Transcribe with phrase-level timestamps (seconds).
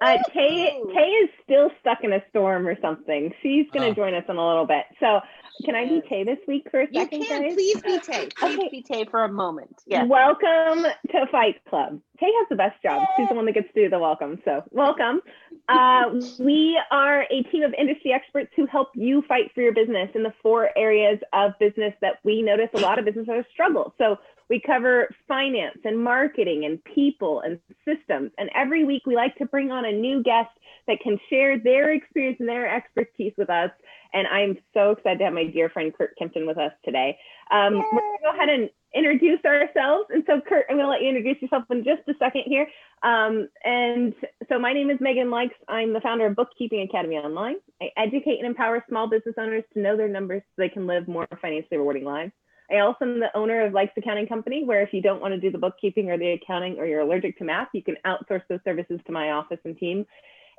[0.00, 3.32] Uh, Tay, Tay is still stuck in a storm or something.
[3.42, 4.04] She's going to Oh.
[4.04, 4.84] join us in a little bit.
[5.00, 5.20] So,
[5.64, 6.04] can I be Yes.
[6.08, 7.18] Tay this week for a second?
[7.20, 7.54] You second, can guys?
[7.54, 8.28] please be Tay.
[8.38, 8.68] Please Okay.
[8.70, 9.82] be Tay for a moment.
[9.86, 10.06] Yes.
[10.08, 12.00] Welcome to Fight Club.
[12.18, 13.02] Tay has the best job.
[13.16, 14.40] She's the one that gets to do the welcome.
[14.44, 15.20] So, welcome.
[15.68, 20.10] Uh, we are a team of industry experts who help you fight for your business
[20.14, 23.94] in the four areas of business that we notice a lot of business owners struggle.
[23.96, 24.18] So,
[24.50, 28.30] we cover finance and marketing and people and systems.
[28.38, 30.50] And every week we like to bring on a new guest
[30.86, 33.70] that can share their experience and their expertise with us.
[34.12, 37.18] And I'm so excited to have my dear friend Kurt Kempton with us today.
[37.50, 40.08] Um, we're going to go ahead and introduce ourselves.
[40.10, 42.66] And so, Kurt, I'm going to let you introduce yourself in just a second here.
[43.02, 44.14] Um, and
[44.48, 45.56] so, my name is Megan Likes.
[45.68, 47.56] I'm the founder of Bookkeeping Academy Online.
[47.82, 51.08] I educate and empower small business owners to know their numbers so they can live
[51.08, 52.32] more financially rewarding lives.
[52.70, 55.40] I also am the owner of Likes Accounting Company, where if you don't want to
[55.40, 58.60] do the bookkeeping or the accounting or you're allergic to math, you can outsource those
[58.64, 60.06] services to my office and team.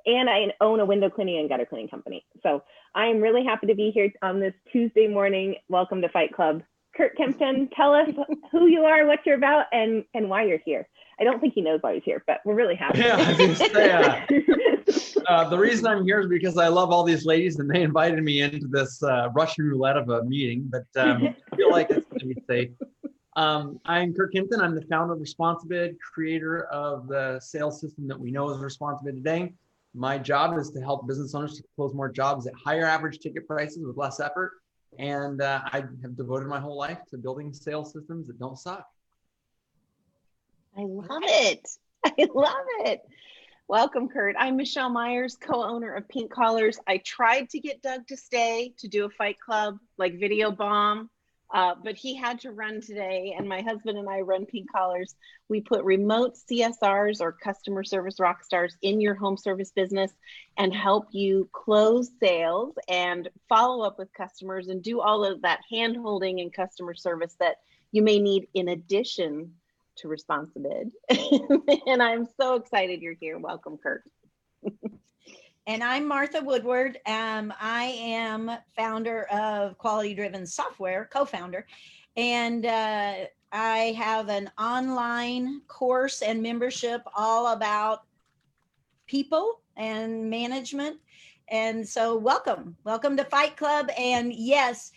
[0.06, 2.23] And I own a window cleaning and gutter cleaning company.
[2.44, 5.56] So I am really happy to be here on this Tuesday morning.
[5.67, 6.62] Welcome to Fight Club.
[6.95, 8.09] Kurt Kempton, tell us
[8.52, 10.88] who you are, what you're about, and, and why you're here.
[11.20, 13.00] I don't think he knows why he's here, but we're really happy.
[13.00, 14.26] Yeah, say, uh,
[15.28, 18.24] Uh, the reason I'm here is because I love all these ladies and they invited
[18.24, 22.08] me into this uh, Russian roulette of a meeting, but um, I feel like it's
[22.08, 22.70] going to be safe.
[23.36, 24.62] Um, I'm Kurt Kempton.
[24.62, 29.16] I'm the founder of ResponsiBid, creator of the sales system that we know as ResponsiBid
[29.16, 29.54] today.
[29.94, 33.48] My job is to help business owners to close more jobs at higher average ticket
[33.48, 34.54] prices with less effort.
[35.00, 38.86] And uh, I have devoted my whole life to building sales systems that don't suck.
[40.78, 41.69] I love it.
[42.06, 43.02] I love it.
[43.69, 44.36] Welcome, Kurt.
[44.38, 46.78] I'm Michelle Myers, co-owner of Pink Collars.
[46.86, 51.09] I tried to get Doug to stay to do a fight club like Video Bomb,
[51.53, 53.34] uh, but he had to run today.
[53.38, 55.16] And my husband and I run Pink Collars.
[55.47, 60.12] We put remote CSRs or customer service rock stars in your home service business
[60.57, 65.62] and help you close sales and follow up with customers and do all of that
[65.72, 67.59] hand holding and customer service that
[67.94, 69.53] you may need in addition
[69.97, 70.91] to ResponsiBid.
[71.88, 73.38] and I'm so excited you're here.
[73.38, 74.03] Welcome, Kurt.
[75.67, 77.00] And I'm Martha Woodward.
[77.07, 81.66] Um, I am founder of Quality Driven Software, co founder.
[82.16, 88.03] And uh, I have an online course and membership all about
[89.07, 90.97] people and management.
[91.47, 92.77] And so, welcome.
[92.83, 93.89] Welcome to Fight Club.
[93.97, 94.91] And yes,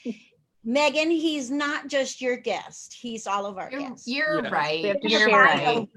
[0.69, 4.07] Megan, he's not just your guest, he's all of our You're, guests.
[4.07, 4.51] you're Yeah.
[4.51, 4.83] right.
[4.83, 5.89] We have to You're right.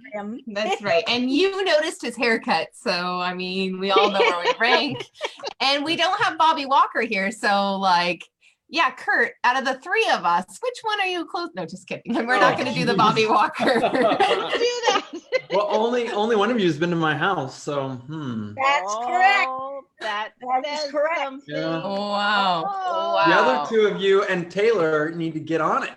[0.47, 1.03] That's right.
[1.09, 2.69] And you noticed his haircut.
[2.73, 5.05] So, I mean, we all know where we rank.
[5.63, 7.31] And we don't have Bobby Walker here.
[7.31, 8.23] So, like,
[8.71, 11.49] yeah, Kurt, out of the three of us, which one are you close?
[11.53, 12.15] No, just kidding.
[12.15, 12.93] We're not Oh, going to do the.
[12.95, 13.65] Bobby Walker.
[13.73, 15.03] do that.
[15.51, 18.53] Well, only only one of you has been to my house, so hmm.
[18.55, 19.47] That's correct.
[19.49, 21.43] Oh, That, That is correct.
[21.47, 21.83] Yeah.
[21.83, 22.63] wow.
[22.65, 23.15] Oh.
[23.15, 23.25] Wow.
[23.27, 25.91] The other two of you and Taylor need to get on it.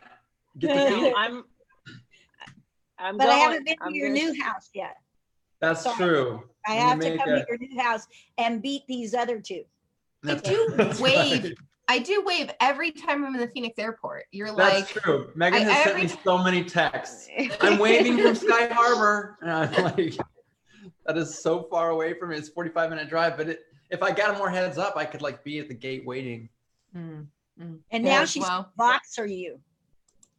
[0.59, 1.15] Get the feet.
[1.17, 1.45] I'm.
[2.99, 4.97] I'm But I haven't been to I'm your gonna- new house yet.
[5.61, 5.97] That's Sorry.
[5.97, 6.43] true.
[6.67, 8.07] I You have to come a- to your new house
[8.39, 9.63] and beat these other two.
[10.23, 11.55] That's, do that's wave.
[11.89, 12.01] Right.
[12.01, 14.25] I do wave every time I'm in the Phoenix airport.
[14.33, 15.31] You're That's like, That's true.
[15.35, 17.29] Megan I- has sent me so many texts.
[17.61, 20.17] I'm waving from Sky Harbor, and I'm like,
[21.07, 22.37] that is so far away from me.
[22.37, 25.23] It's 45 minute drive, but it, if I got a more heads up, I could
[25.23, 26.49] like be at the gate waiting.
[26.97, 27.27] mm,
[27.61, 27.79] mm.
[27.91, 28.73] And Yeah, now she's well.
[28.77, 29.61] boxer you.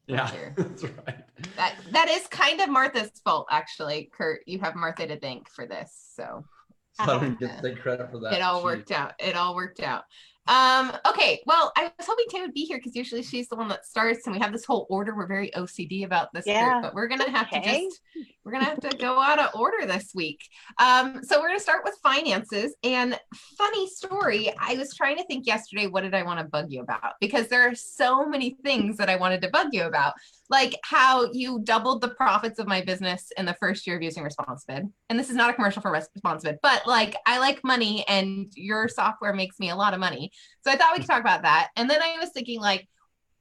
[0.08, 1.24] Yeah, that's right.
[1.58, 4.12] that that is kind of Martha's fault, actually.
[4.16, 6.12] Kurt, you have Martha to thank for this.
[6.16, 6.46] So
[6.94, 8.34] So I don't get to take credit for that.
[8.34, 8.66] it all Jeez.
[8.66, 9.14] worked out.
[9.20, 10.04] It all worked out.
[10.48, 13.68] Um, okay, well, I was hoping Tay would be here because usually she's the one
[13.70, 15.16] that starts, and we have this whole order.
[15.16, 16.82] We're very OCD about this, Yeah.
[16.82, 18.02] but we're gonna have to just
[18.44, 20.40] we're gonna have to go out of order this week.
[20.78, 22.76] Um, so we're gonna start with finances.
[22.84, 23.20] And
[23.58, 26.82] funny story, I was trying to think yesterday, what did I want to bug you
[26.82, 27.14] about?
[27.20, 30.14] Because there are so many things that I wanted to bug you about,
[30.52, 34.24] like how you doubled the profits of my business in the first year of using
[34.24, 34.92] ResponsiBid.
[35.10, 38.88] And this is not a commercial for ResponsiBid, but like I like money, and your
[38.88, 40.32] software makes me a lot of money.
[40.62, 41.70] So I thought we could talk about that.
[41.76, 42.88] And then I was thinking, like,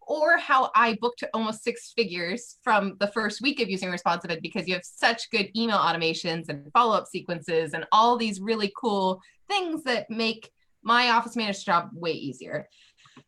[0.07, 4.69] or how I booked almost six figures from the first week of using ResponsiBid because
[4.69, 9.21] you have such good email automations and follow up sequences and all these really cool
[9.49, 10.51] things that make
[10.83, 12.69] my office manager job way easier.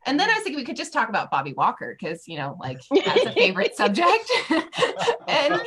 [0.04, 2.56] And then I was thinking we could just talk about Bobby Walker because you know,
[2.60, 4.30] like that's a favorite subject.
[5.28, 5.60] and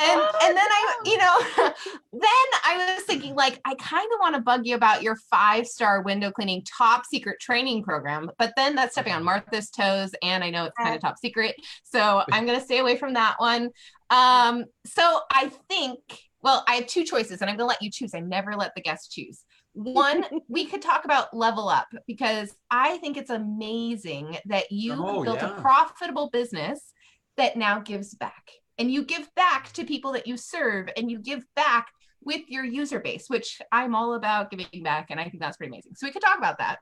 [0.00, 1.38] and and then I, you know,
[2.12, 5.66] then I was thinking like I kind of want to bug you about your five
[5.66, 10.42] star window cleaning top secret training program, but then that's stepping on Martha's toes, and
[10.42, 13.70] I know it's kind of top secret, so I'm gonna stay away from that one.
[14.10, 15.98] Um, so I think,
[16.42, 18.14] well, I have two choices, and I'm gonna let you choose.
[18.14, 19.44] I never let the guests choose.
[19.74, 25.22] One, we could talk about level up because I think it's amazing that you Oh,
[25.22, 25.56] built yeah.
[25.56, 26.92] a profitable business
[27.36, 28.50] that now gives back
[28.82, 31.86] and you give back to people that you serve and you give back
[32.24, 35.70] with your user base which i'm all about giving back and i think that's pretty
[35.70, 35.92] amazing.
[35.94, 36.78] So we could talk about that.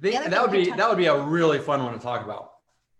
[0.00, 2.44] They- The that would be that would be a really fun one to talk about.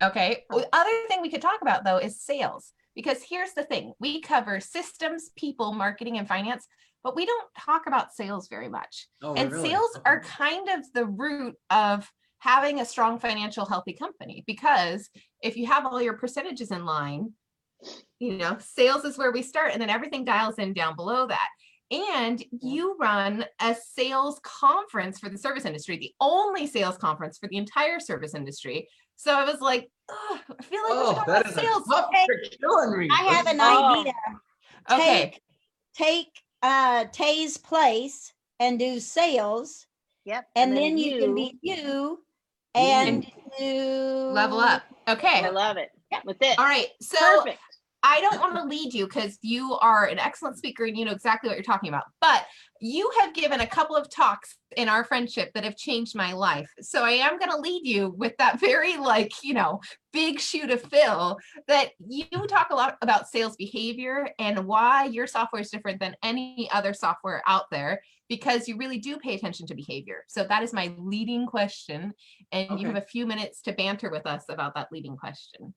[0.03, 0.45] okay.
[0.51, 2.73] The other thing we could talk about though is sales.
[2.95, 3.93] Because here's the thing.
[4.01, 6.67] We cover systems people marketing and finance
[7.05, 9.07] but we don't talk about sales very much.
[9.23, 9.69] Oh, and really?
[9.71, 10.03] sales Okay.
[10.11, 12.11] are kind of the root of
[12.41, 14.43] having a strong financial healthy company.
[14.47, 15.09] Because
[15.41, 17.25] if you have all your percentages in line
[18.19, 21.49] you know sales is where we start and then everything dials in down below that
[21.91, 27.49] and you run a sales conference for the service industry the only sales conference for
[27.49, 31.47] the entire service industry so i was like "Ugh, i feel like Oh, talk that
[31.47, 32.11] a sales tough
[32.61, 33.09] you're me.
[33.11, 34.01] I have an Oh.
[34.01, 34.13] idea.
[34.91, 35.41] okay Take,
[35.95, 39.87] take uh Tay's place and do sales,
[40.25, 40.49] Yep.
[40.57, 42.25] and, then, you, can be you
[42.75, 43.25] and
[43.59, 45.91] do level up okay I love it.
[46.25, 46.59] With it.
[46.59, 47.61] all right so Perfect.
[48.09, 51.13] I don't want to lead you because you are an excellent speaker and you know
[51.13, 52.05] exactly what you're talking about.
[52.23, 52.47] But
[52.81, 56.71] you have given a couple of talks in our friendship that have changed my life.
[56.81, 60.67] So I am going to lead you with that very, like, you know, big shoe
[60.67, 65.71] to fill that you talk a lot about sales behavior and why your software is
[65.71, 68.01] different than any other software out there
[68.31, 70.25] because you really do pay attention to behavior.
[70.29, 72.15] So that is my leading question.
[72.53, 75.75] And you have a few minutes to banter with us about that leading question.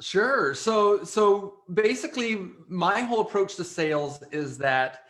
[0.00, 0.54] Sure.
[0.54, 5.04] So so basically my whole approach to sales is that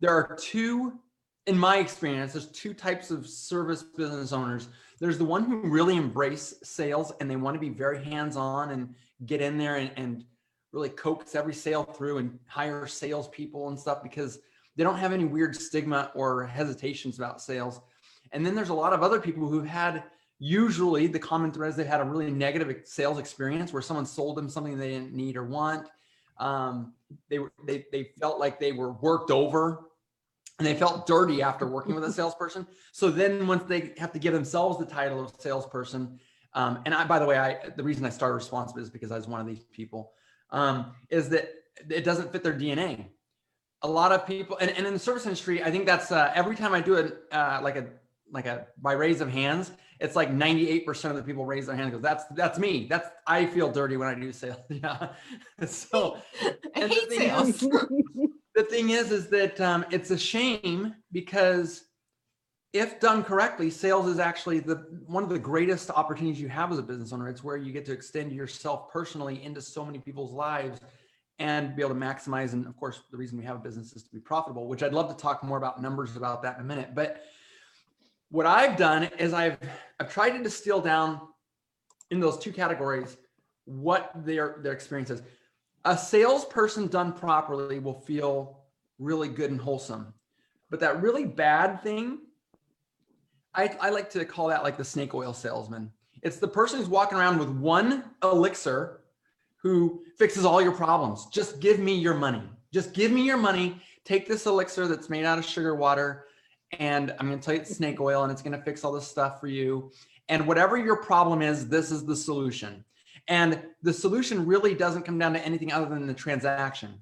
[0.00, 0.98] there are two
[1.46, 4.68] in my experience there's two types of service business owners.
[5.00, 8.94] There's the one who really embrace sales and they want to be very hands-on and
[9.24, 10.24] get in there and, and
[10.72, 14.38] really coax every sale through and hire salespeople and stuff because
[14.76, 17.80] they don't have any weird stigma or hesitations about sales.
[18.32, 20.04] And then there's a lot of other people who've had
[20.38, 24.36] usually the common thread is they had a really negative sales experience where someone sold
[24.36, 25.88] them something they didn't need or want.
[26.38, 26.92] Um,
[27.30, 29.84] they were they they felt like they were worked over
[30.58, 32.66] and they felt dirty after working with a salesperson.
[32.92, 36.18] So then once they have to give themselves the title of salesperson,
[36.52, 39.16] um, and I by the way, I the reason I started ResponsiBid is because I
[39.16, 40.12] was one of these people,
[40.50, 41.48] um, is that
[41.88, 43.06] it doesn't fit their DNA.
[43.82, 46.56] A lot of people, and, and in the service industry, I think that's uh, every
[46.56, 47.86] time I do it, uh, like a
[48.30, 51.90] like a by raise of hands, it's like 98% of the people raise their hand
[51.90, 52.86] because that's that's me.
[52.88, 54.58] That's I feel dirty when I do sales.
[54.70, 55.08] Yeah.
[55.66, 57.48] so I and the hate thing sales.
[57.62, 57.68] is-
[58.54, 61.84] the thing is, is that um, it's a shame because
[62.72, 64.76] if done correctly, sales is actually the
[65.06, 67.28] one of the greatest opportunities you have as a business owner.
[67.28, 70.80] It's where you get to extend yourself personally into so many people's lives
[71.38, 72.54] and be able to maximize.
[72.54, 74.94] And of course, the reason we have a business is to be profitable, which I'd
[74.94, 76.94] love to talk more about numbers about that in a minute.
[76.94, 77.22] But
[78.36, 79.56] what I've done is I've
[79.98, 81.22] I've tried to distill down
[82.10, 83.16] in those two categories
[83.64, 85.22] what their their experience is.
[85.86, 88.58] A salesperson done properly will feel
[88.98, 90.12] really good and wholesome.
[90.68, 92.18] But that really bad thing,
[93.54, 95.90] I, I like to call that like the snake oil salesman.
[96.22, 99.00] It's the person who's walking around with one elixir
[99.62, 101.26] who fixes all your problems.
[101.32, 102.42] Just give me your money.
[102.70, 103.80] Just give me your money.
[104.04, 106.26] Take this elixir that's made out of sugar water,
[106.78, 108.92] and I'm going to tell you it's snake oil, and it's going to fix all
[108.92, 109.92] this stuff for you.
[110.28, 112.84] And whatever your problem is, this is the solution.
[113.28, 116.94] And the solution really doesn't come down to anything other than the transaction.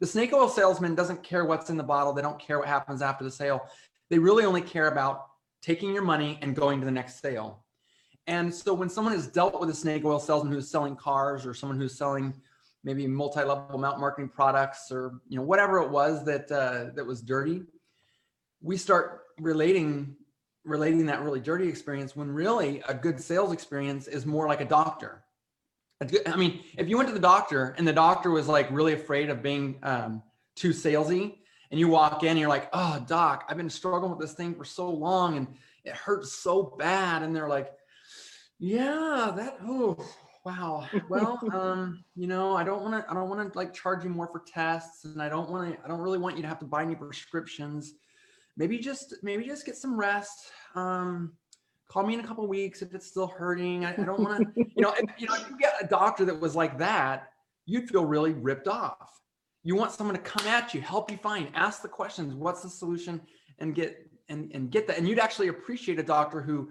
[0.00, 2.12] The snake oil salesman doesn't care what's in the bottle.
[2.12, 3.68] They don't care what happens after the sale.
[4.10, 5.26] They really only care about
[5.62, 7.64] taking your money and going to the next sale.
[8.26, 11.54] And so when someone has dealt with a snake oil salesman who's selling cars or
[11.54, 12.34] someone who's selling
[12.84, 17.22] maybe multi-level mount marketing products or you know whatever it was that uh, that was
[17.22, 17.62] dirty,
[18.60, 20.16] we start relating
[20.64, 24.64] relating that really dirty experience when really a good sales experience is more like a
[24.64, 25.24] doctor.
[26.26, 29.30] I mean, if you went to the doctor and the doctor was like really afraid
[29.30, 30.22] of being um,
[30.54, 31.38] too salesy,
[31.70, 34.54] and you walk in and you're like, "Oh, doc, I've been struggling with this thing
[34.54, 35.48] for so long and
[35.84, 37.72] it hurts so bad," and they're like,
[38.58, 39.96] "Yeah, that oh."
[40.44, 40.86] Wow.
[41.10, 43.10] Well, um, you know, I don't want to.
[43.10, 45.84] I don't want to like charge you more for tests, and I don't want to.
[45.84, 47.94] I don't really want you to have to buy any prescriptions
[48.58, 51.32] maybe just maybe just get some rest um,
[51.88, 53.84] call me in a couple weeks if it's still hurting.
[53.84, 56.24] I, I don't want to, you know, if, you know, if you get a doctor
[56.26, 57.30] that was like that,
[57.66, 59.20] you'd feel really ripped off.
[59.64, 62.70] You want someone to come at you, help you find, ask the questions, what's the
[62.70, 63.20] solution,
[63.58, 64.98] and get and and get that.
[64.98, 66.70] And you'd actually appreciate a doctor who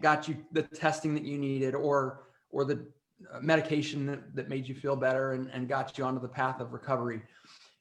[0.00, 2.86] got you the testing that you needed, or or the
[3.32, 6.60] uh, medication that, that made you feel better and, and got you onto the path
[6.60, 7.22] of recovery.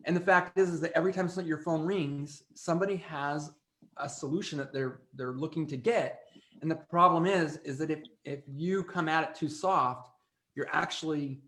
[0.05, 3.51] And the fact is, is that every time your phone rings, somebody has
[3.97, 6.21] a solution that they're they're looking to get.
[6.61, 10.09] And the problem is, is that if if you come at it too soft,
[10.55, 11.41] you're actually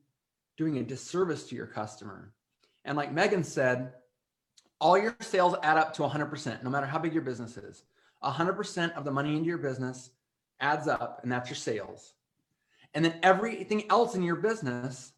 [0.57, 2.33] doing a disservice to your customer.
[2.85, 3.93] And like Megan said,
[4.79, 7.83] all your sales add up to 100%, no matter how big your business is.
[8.23, 10.11] 100% of the money into your business
[10.59, 12.13] adds up, and that's your sales.
[12.93, 15.13] And then everything else in your business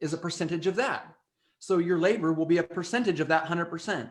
[0.00, 1.15] is a percentage of that.
[1.58, 4.10] So your labor will be a percentage of that 100%.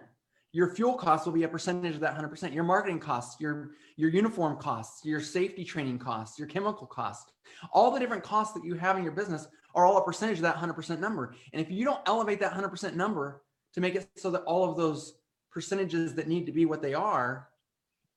[0.51, 2.53] Your fuel costs will be a percentage of that 100%.
[2.53, 7.31] Your marketing costs, your, your uniform costs, your safety training costs, your chemical costs,
[7.73, 10.43] all the different costs that you have in your business are all a percentage of
[10.43, 11.35] that 100% number.
[11.53, 13.41] And if you don't elevate that 100% number
[13.73, 15.15] to make it so that all of those
[15.51, 17.49] percentages that need to be what they are,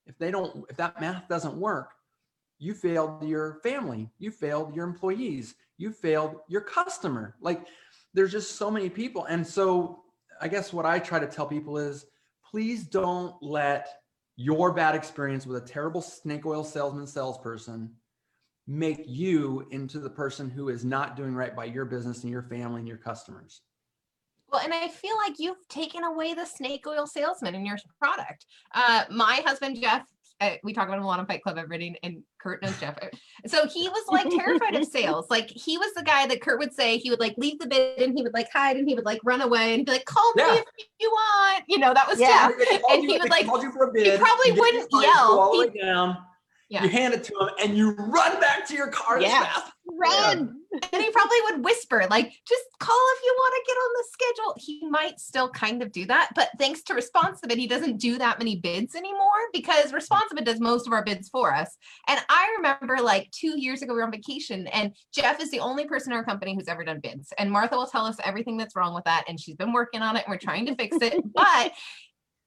[0.07, 1.93] if they don't, if that math doesn't work,
[2.59, 7.37] you failed your family, you failed your employees, you failed your customer.
[7.41, 7.67] Like
[8.15, 9.25] there's just so many people.
[9.27, 10.05] And so
[10.41, 12.07] I guess what I try to tell people is
[12.51, 13.89] please don't let
[14.37, 17.91] your bad experience with a terrible snake oil salesman salesperson
[18.67, 22.43] make you into the person who is not doing right by your business and your
[22.43, 23.63] family and your customers.
[24.51, 28.47] Well, and I feel like you've taken away the snake oil salesman in your product.
[28.75, 30.07] Uh, my husband Jeff,
[30.41, 32.97] uh, we talk about him a lot on Fight Club everybody, and Kurt knows Jeff.
[33.47, 35.27] So he was like terrified of sales.
[35.31, 37.99] Like he was the guy that Kurt would say he would like leave the bid
[38.01, 40.33] and he would like hide and he would like run away and be like, "Call
[40.37, 40.55] me Yeah.
[40.55, 40.65] if
[41.01, 42.51] you want." You know, that was Yeah.
[42.51, 42.83] Jeff.
[42.91, 45.03] And you- he would like called you for a he probably wouldn't yell.
[45.03, 46.17] go all the He- down.
[46.71, 46.83] Yeah.
[46.85, 49.51] You hand it to him and you run back to your car Yeah.
[49.87, 50.58] Run.
[50.73, 54.05] And he probably would whisper like just call if you want to get on the
[54.11, 54.55] schedule.
[54.59, 58.39] He might still kind of do that but thanks to responsibid he doesn't do that
[58.39, 59.19] many bids anymore
[59.53, 61.77] because responsibid does most of our bids for us.
[62.09, 65.61] And i remember like two years ago we were on vacation and jeff is the
[65.61, 67.33] only person in our company who's ever done bids.
[67.39, 70.17] And martha will tell us everything that's wrong with that and she's been working on
[70.17, 71.23] it and we're trying to fix it.
[71.35, 71.73] But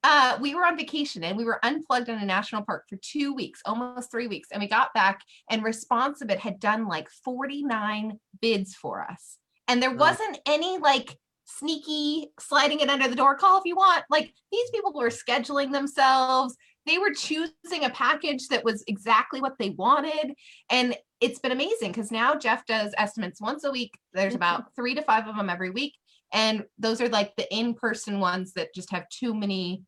[0.03, 3.33] uh, we were on vacation and we were unplugged in a national park for two
[3.33, 4.49] weeks, almost three weeks.
[4.51, 9.37] And we got back and Responsibid had done like 49 bids for us.
[9.67, 14.03] And there wasn't any like sneaky sliding it under the door call if you want.
[14.09, 16.55] Like these people were scheduling themselves.
[16.87, 20.33] They were choosing a package that was exactly what they wanted.
[20.71, 23.91] And it's been amazing because now Jeff does estimates once a week.
[24.13, 25.93] There's about three to five of them every week.
[26.33, 29.83] And those are like the in-person ones that just have too many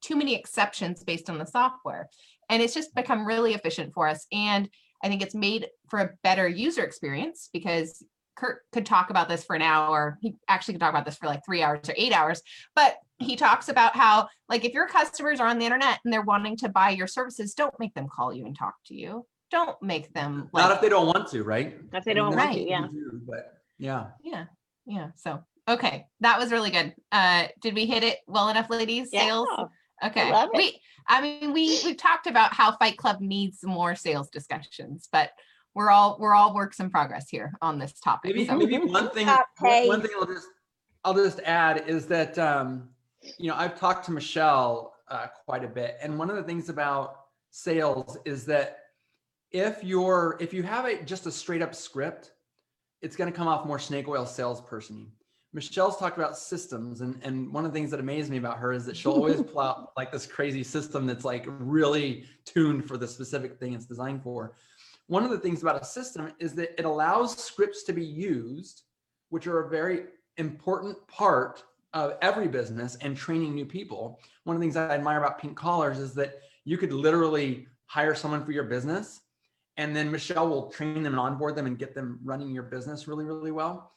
[0.00, 2.08] too many exceptions based on the software.
[2.48, 4.26] And it's just become really efficient for us.
[4.32, 4.68] And
[5.02, 8.04] I think it's made for a better user experience because
[8.36, 10.18] Kurt could talk about this for an hour.
[10.20, 12.42] He actually could talk about this for like three hours or eight hours.
[12.74, 16.22] But he talks about how, like, if your customers are on the internet and they're
[16.22, 19.26] wanting to buy your services, don't make them call you and talk to you.
[19.50, 21.76] Don't make them like, Not if they don't want to, right?
[21.92, 22.86] If they don't that's want to, yeah.
[22.90, 24.06] do, But yeah.
[24.22, 24.44] yeah,
[24.86, 25.08] yeah.
[25.16, 26.94] So, okay, that was really good.
[27.12, 29.10] Uh, did we hit it well enough, ladies?
[29.12, 29.20] Yeah.
[29.20, 29.48] Sales.
[30.04, 30.30] Okay.
[30.32, 30.56] love it.
[30.56, 35.30] We I mean we we've talked about how Fight Club needs more sales discussions, but
[35.74, 38.34] we're all we're all works in progress here on this topic.
[38.34, 40.46] Maybe so- maybe one thing Top one- one thing I'll just
[41.04, 42.88] I'll just add is that um,
[43.38, 46.68] you know I've talked to Michelle uh, quite a bit, and one of the things
[46.68, 47.16] about
[47.50, 48.78] sales is that
[49.50, 52.32] if you're if you have a just a straight up script,
[53.02, 55.10] it's going to come off more snake oil salesperson.
[55.52, 58.72] Michelle's talked about systems, and and one of the things that amazed me about her
[58.72, 62.96] is that she'll always pull out like this crazy system that's like really tuned for
[62.96, 64.56] the specific thing it's designed for.
[65.06, 68.82] One of the things about a system is that it allows scripts to be used,
[69.30, 70.04] which are a very
[70.36, 74.20] important part of every business and training new people.
[74.44, 78.14] One of the things I admire about Pink Collars is that you could literally hire
[78.14, 79.22] someone for your business
[79.76, 83.08] and then Michelle will train them and onboard them and get them running your business
[83.08, 83.92] really, really well.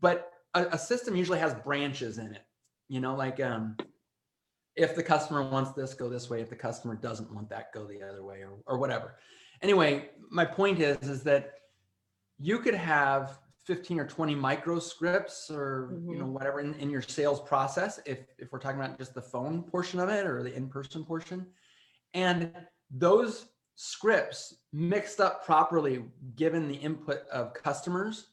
[0.00, 2.42] But a, a system usually has branches in it,
[2.88, 3.76] you know, like um,
[4.74, 6.40] if the customer wants this, go this way.
[6.40, 9.16] If the customer doesn't want that, go the other way or, or whatever.
[9.62, 11.54] Anyway, my point is, is that
[12.38, 17.02] you could have 15 or 20 micro scripts or you know whatever in, in your
[17.02, 20.54] sales process if if we're talking about just the phone portion of it or the
[20.54, 21.44] in-person portion
[22.14, 22.52] and
[22.92, 26.04] those scripts mixed up properly
[26.36, 28.28] given the input of customers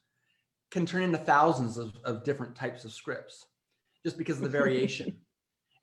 [0.74, 3.46] can turn into thousands of, of different types of scripts
[4.04, 5.16] just because of the variation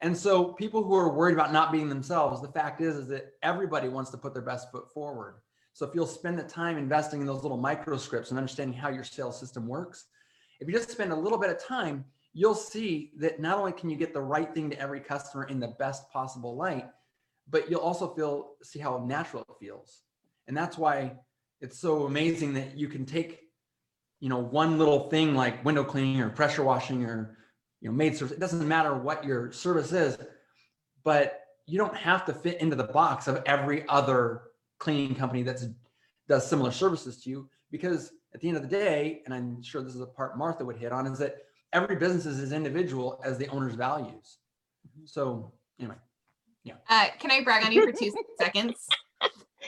[0.02, 3.34] And so people who are worried about not being themselves, the fact is, is that
[3.44, 5.36] everybody wants to put their best foot forward.
[5.74, 8.90] So if you'll spend the time investing in those little micro scripts and understanding how
[8.90, 10.06] your sales system works,
[10.60, 13.90] if you just spend a little bit of time, you'll see that not only can
[13.90, 16.90] you get the right thing to every customer in the best possible light,
[17.50, 20.02] but you'll also feel see how natural it feels.
[20.48, 21.14] And that's why
[21.62, 23.41] it's so amazing that you can take,
[24.22, 27.38] you know, one little thing like window cleaning or pressure washing or
[27.82, 28.32] you know maid service.
[28.32, 30.18] It doesn't matter what your service is,
[31.04, 34.44] but you don't have to fit into the box of every other
[34.80, 35.66] cleaning company that's
[36.30, 39.82] does similar services to you because at the end of the day, and I'm sure
[39.82, 41.38] this is a part Martha would hit on, is that
[41.74, 44.38] every business is as individual as the owner's values.
[45.06, 45.96] So anyway,
[46.64, 46.76] yeah.
[46.90, 48.88] Uh, can I brag on you for two seconds?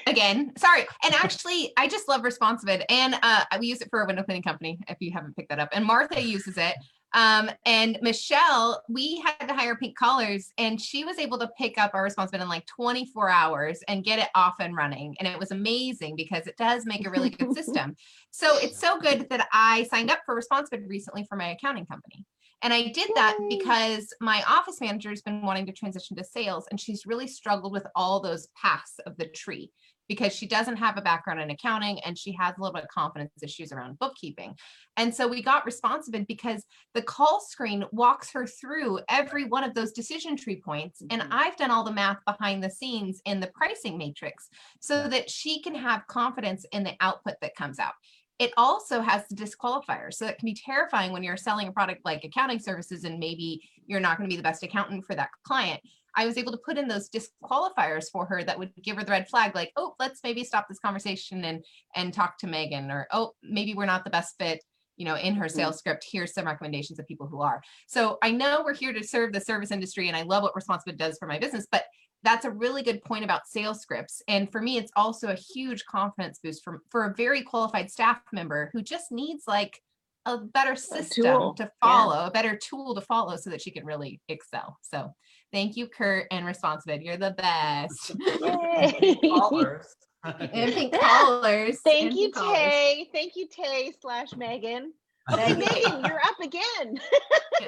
[0.08, 0.86] Again, sorry.
[1.04, 4.44] And actually, I just love ResponsiBid, and uh, we use it for a window cleaning
[4.44, 4.80] company.
[4.88, 6.76] If you haven't picked that up, and Martha uses it.
[7.16, 11.78] Um, and Michelle, we had to hire Pink Collars, and she was able to pick
[11.78, 15.16] up our ResponsiBid in like 24 hours and get it off and running.
[15.20, 17.96] And it was amazing because it does make a really good system.
[18.32, 22.26] So it's so good that I signed up for ResponsiBid recently for my accounting company.
[22.64, 26.66] And I did that because my office manager has been wanting to transition to sales
[26.72, 29.70] and she's really struggled with all those paths of the tree
[30.10, 32.90] because she doesn't have a background in accounting and she has a little bit of
[32.90, 34.54] confidence issues around bookkeeping.
[34.98, 39.74] And so we got ResponsiBid because the call screen walks her through every one of
[39.74, 41.02] those decision tree points.
[41.10, 41.28] And Mhm.
[41.32, 44.50] I've done all the math behind the scenes in the pricing matrix
[44.82, 47.94] so that she can have confidence in the output that comes out.
[48.40, 50.16] It also has the disqualifiers.
[50.16, 53.62] So it can be terrifying when you're selling a product like accounting services and maybe
[53.86, 55.82] you're not going to be the best accountant for that client.
[56.16, 59.12] I was able to put in those disqualifiers for her that would give her the
[59.12, 61.64] red flag, like, oh, let's maybe stop this conversation and
[61.96, 64.64] and talk to Megan, or oh, maybe we're not the best fit,
[64.96, 65.56] you know, in her mm-hmm.
[65.56, 66.06] sales script.
[66.10, 67.62] Here's some recommendations of people who are.
[67.88, 70.98] So I know we're here to serve the service industry, and I love what ResponsiBid
[70.98, 71.86] does for my business, but
[72.24, 74.22] that's a really good point about sales scripts.
[74.28, 78.22] And for me, it's also a huge confidence boost for, for a very qualified staff
[78.32, 79.82] member who just needs like
[80.26, 81.70] a better system tool, to yeah.
[81.82, 84.78] follow, a better tool to follow so that she can really excel.
[84.82, 85.14] So
[85.52, 87.04] thank you, Kurt and ResponsiBid.
[87.04, 88.12] You're the best.
[88.42, 89.20] Yay.
[89.22, 89.88] callers.
[90.24, 91.80] and pink collars.
[91.84, 92.32] Thank and you.
[92.32, 93.10] Tay.
[93.12, 94.94] Thank you, Tay slash Megan.
[95.32, 97.00] Hey, Megan, you're up again.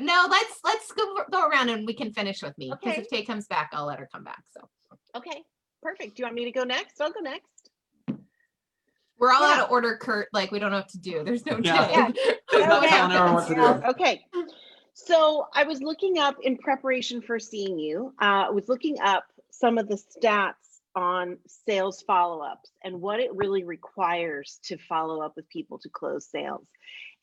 [0.02, 3.02] No, let's let's go go around and we can finish with me because Okay.
[3.02, 4.44] if Tay comes back, I'll let her come back.
[4.52, 4.62] So
[5.16, 5.44] Okay,
[5.82, 6.18] perfect.
[6.18, 7.00] Do you want me to go next?
[7.00, 7.70] I'll go next.
[9.18, 10.28] we're all out of order, Kurt.
[10.34, 11.24] Like we don't know what to do.
[11.24, 11.88] There's no Yeah.
[12.12, 12.14] Tay.
[12.52, 13.34] Just Okay.
[13.34, 13.88] what to do.
[13.90, 14.26] Okay.
[14.94, 19.26] So I was looking up in preparation for seeing you, uh, I was looking up
[19.52, 25.34] some of the stats on sales follow-ups and what it really requires to follow up
[25.36, 26.68] with people to close sales.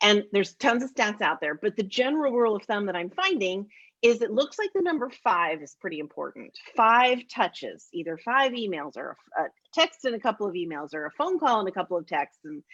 [0.03, 3.11] And there's tons of stats out there, but the general rule of thumb that I'm
[3.11, 3.69] finding
[4.03, 6.51] is it looks like the number five is pretty important.
[6.77, 11.11] Five touches, either five emails or a text and a couple of emails or a
[11.13, 12.41] phone call and a couple of texts.
[12.45, 12.65] And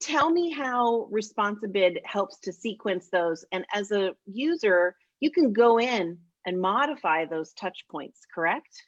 [0.00, 3.44] tell me how Responsibid helps to sequence those.
[3.52, 8.82] And as a user, you can go in and modify those touch points, correct?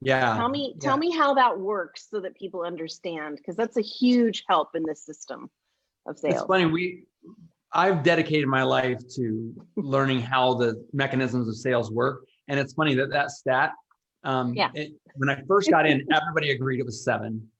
[0.00, 0.36] Yeah.
[0.36, 0.88] Tell me, yeah.
[0.88, 4.84] tell me how that works so that people understand, because that's a huge help in
[4.84, 5.50] this system
[6.06, 6.66] of sales It's funny.
[6.66, 7.04] We,
[7.72, 12.94] I've dedicated my life to learning how the mechanisms of sales work, and it's funny
[12.94, 13.72] that that stat.
[14.24, 14.70] Um, Yeah.
[14.74, 17.50] it- when I first got in, everybody agreed it was seven.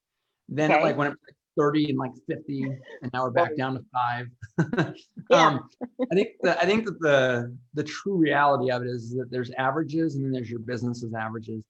[0.48, 0.85] Then it Okay.
[0.85, 4.27] like went up to thirty and like fifty, and now we're back down to five.
[5.31, 5.46] Yeah.
[5.46, 5.68] um,
[6.11, 9.51] I think that I think that the the true reality of it is that there's
[9.59, 11.62] averages and then there's your business's averages.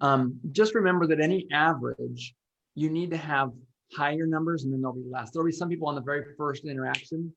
[0.00, 2.34] Um, just remember that any average,
[2.74, 3.52] you need to have
[3.94, 5.30] higher numbers and then there'll be less.
[5.30, 7.32] There'll be some people on the very first interaction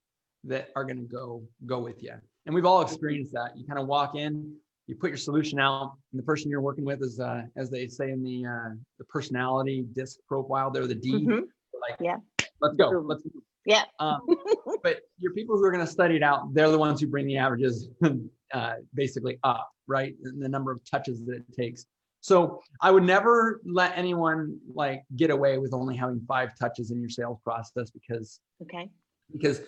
[0.46, 2.14] that are going to go go with you.
[2.46, 3.58] And we've all experienced that.
[3.58, 4.56] You kind of walk in,
[4.88, 7.88] you put your solution out, and the person you're working with is, uh, as they
[7.88, 11.26] say in the uh, the personality disc profile, they're the D.
[11.26, 11.44] Mhm.
[11.82, 12.18] Like, Yeah.
[12.62, 12.90] let's go.
[13.06, 13.24] Let's
[13.66, 13.84] Yeah.
[14.00, 14.22] um,
[14.84, 17.26] but your people who are going to study it out, they're the ones who bring
[17.26, 17.90] the averages
[18.54, 20.16] uh, basically up, right?
[20.24, 21.86] And the number of touches that it takes.
[22.26, 27.00] So I would never let anyone like get away with only having five touches in
[27.00, 28.90] your sales process because Okay.
[29.32, 29.62] because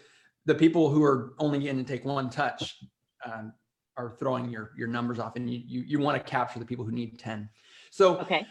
[0.48, 2.84] the people who are only in to take one touch
[3.24, 3.54] um,
[3.96, 6.84] are throwing your your numbers off, and you you, you want to capture the people
[6.84, 7.48] who need ten.
[7.91, 8.48] So Okay.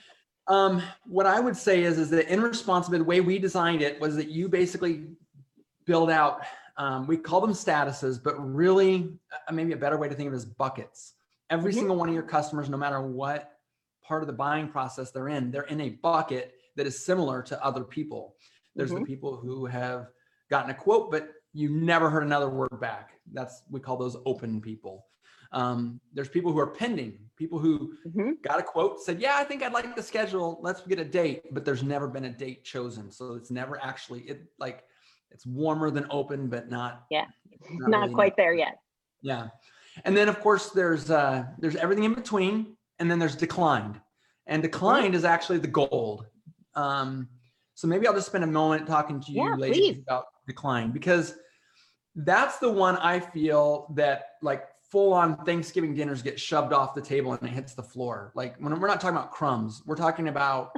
[0.46, 4.00] um, what I would say is, is that in ResponsiBid, the way we designed it
[4.00, 5.06] was that you basically
[5.84, 6.42] build out,
[6.76, 10.34] um, we call them statuses, but really uh, maybe a better way to think of
[10.34, 11.14] it is buckets.
[11.50, 11.78] Every Mhm.
[11.78, 13.55] single one of your customers, no matter what
[14.06, 17.64] part of the buying process they're in, they're in a bucket that is similar to
[17.64, 18.36] other people.
[18.74, 20.08] There's the people who have
[20.50, 23.12] gotten a quote, but you never heard another word back.
[23.32, 25.06] That's, we call those open people.
[25.52, 28.42] Um, there's people who are pending, people who Mhm.
[28.42, 30.58] got a quote, said, "Yeah, I think I'd like to schedule.
[30.60, 34.22] Let's get a date," but there's never been a date chosen, so it's never actually
[34.22, 34.84] it like
[35.30, 37.26] it's warmer than open, but not Yeah.
[37.78, 38.78] not Not really quite there yet.
[39.22, 39.48] yeah.
[40.04, 44.00] And then of course there's uh there's everything in between and then there's declined.
[44.46, 46.26] And declined is actually the gold.
[46.74, 47.28] Um
[47.74, 50.02] so maybe I'll just spend a moment talking to you Yeah, ladies please.
[50.06, 51.36] about decline because
[52.14, 57.02] that's the one I feel that like full on Thanksgiving dinners get shoved off the
[57.02, 58.32] table and it hits the floor.
[58.34, 60.70] Like when we're not talking about crumbs, we're talking about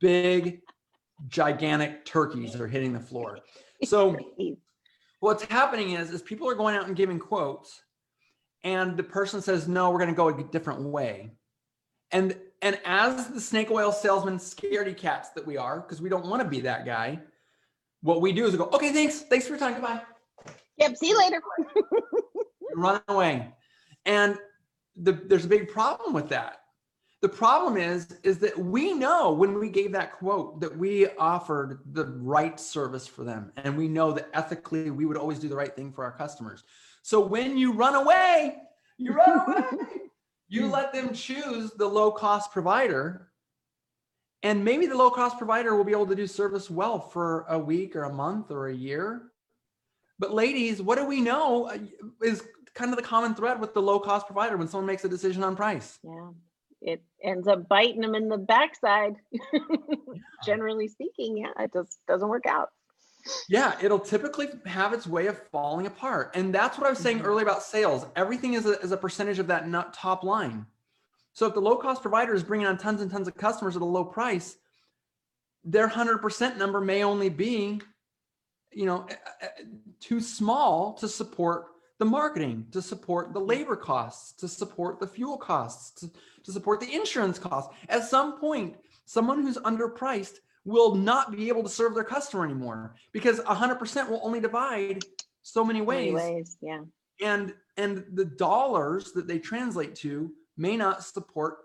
[0.00, 0.60] big
[1.28, 3.38] gigantic turkeys that are hitting the floor.
[3.82, 4.14] So
[5.20, 7.82] what's happening is is people are going out and giving quotes
[8.62, 11.30] and the person says no we're going to go a different way
[12.12, 16.26] and and as the snake oil salesman scaredy cats that we are because we don't
[16.26, 17.18] want to be that guy
[18.02, 19.20] what we do is we go okay thanks.
[19.20, 19.74] Thanks for your time.
[19.74, 20.02] Goodbye.
[20.78, 20.96] Yep.
[20.96, 21.40] See you later.
[22.74, 23.52] run away.
[24.06, 24.38] And
[24.96, 26.56] the, there's a big problem with that.
[27.20, 31.80] The problem is is that we know when we gave that quote that we offered
[31.92, 35.56] the right service for them and we know that ethically we would always do the
[35.56, 36.64] right thing for our customers.
[37.02, 38.56] So when you run away
[38.96, 39.64] you run away
[40.50, 43.28] you let them choose the low cost provider
[44.42, 47.58] and maybe the low cost provider will be able to do service well for a
[47.58, 49.30] week or a month or a year
[50.18, 51.78] but ladies what do we know uh,
[52.22, 52.42] is
[52.74, 55.42] kind of the common thread with the low cost provider when someone makes a decision
[55.42, 56.30] on price Yeah.
[56.82, 59.16] It ends up biting them in the backside.
[60.46, 62.70] Generally speaking, yeah, it just doesn't work out.
[63.48, 66.32] Yeah, it'll typically have its way of falling apart.
[66.34, 67.24] And that's what I was saying Mhm.
[67.24, 68.06] earlier about sales.
[68.16, 70.66] Everything is a, is a percentage of that nut top line.
[71.32, 73.82] So if the low cost provider is bringing on tons and tons of customers at
[73.82, 74.56] a low price,
[75.64, 77.80] their 100% number may only be,
[78.72, 79.06] you know,
[80.00, 81.66] too small to support
[81.98, 86.10] the marketing, to support the labor costs, to support the fuel costs, to,
[86.44, 87.72] to support the insurance costs.
[87.88, 92.94] At some point, someone who's underpriced will not be able to serve their customer anymore
[93.12, 95.02] because 100% will only divide
[95.42, 96.56] so many Many ways ways.
[96.60, 96.80] Yeah.
[97.22, 101.58] and and the dollars that they translate to may not support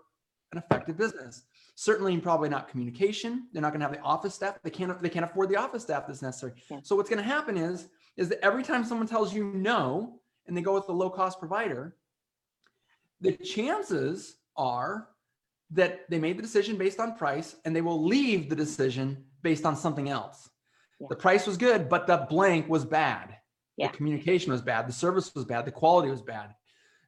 [0.52, 4.56] an effective business certainly probably not communication they're not going to have the office staff
[4.62, 6.78] they can't they can't afford the office staff that's necessary Yeah.
[6.82, 10.56] so what's going to happen is is that every time someone tells you no and
[10.56, 11.96] they go with the low cost provider
[13.20, 15.08] the chances are
[15.70, 19.64] that they made the decision based on price and they will leave the decision based
[19.66, 20.48] on something else.
[21.00, 21.08] Yeah.
[21.10, 23.36] the price was good but the blank was bad.
[23.76, 23.88] Yeah.
[23.88, 24.88] the communication was bad.
[24.88, 25.66] The service was bad.
[25.66, 26.54] The quality was bad.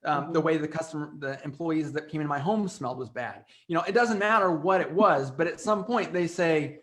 [0.05, 0.45] Um, the Mhm.
[0.45, 3.45] way the customer the employees that came into my home smelled was bad.
[3.69, 6.81] You know it doesn't matter what it was but at some point they say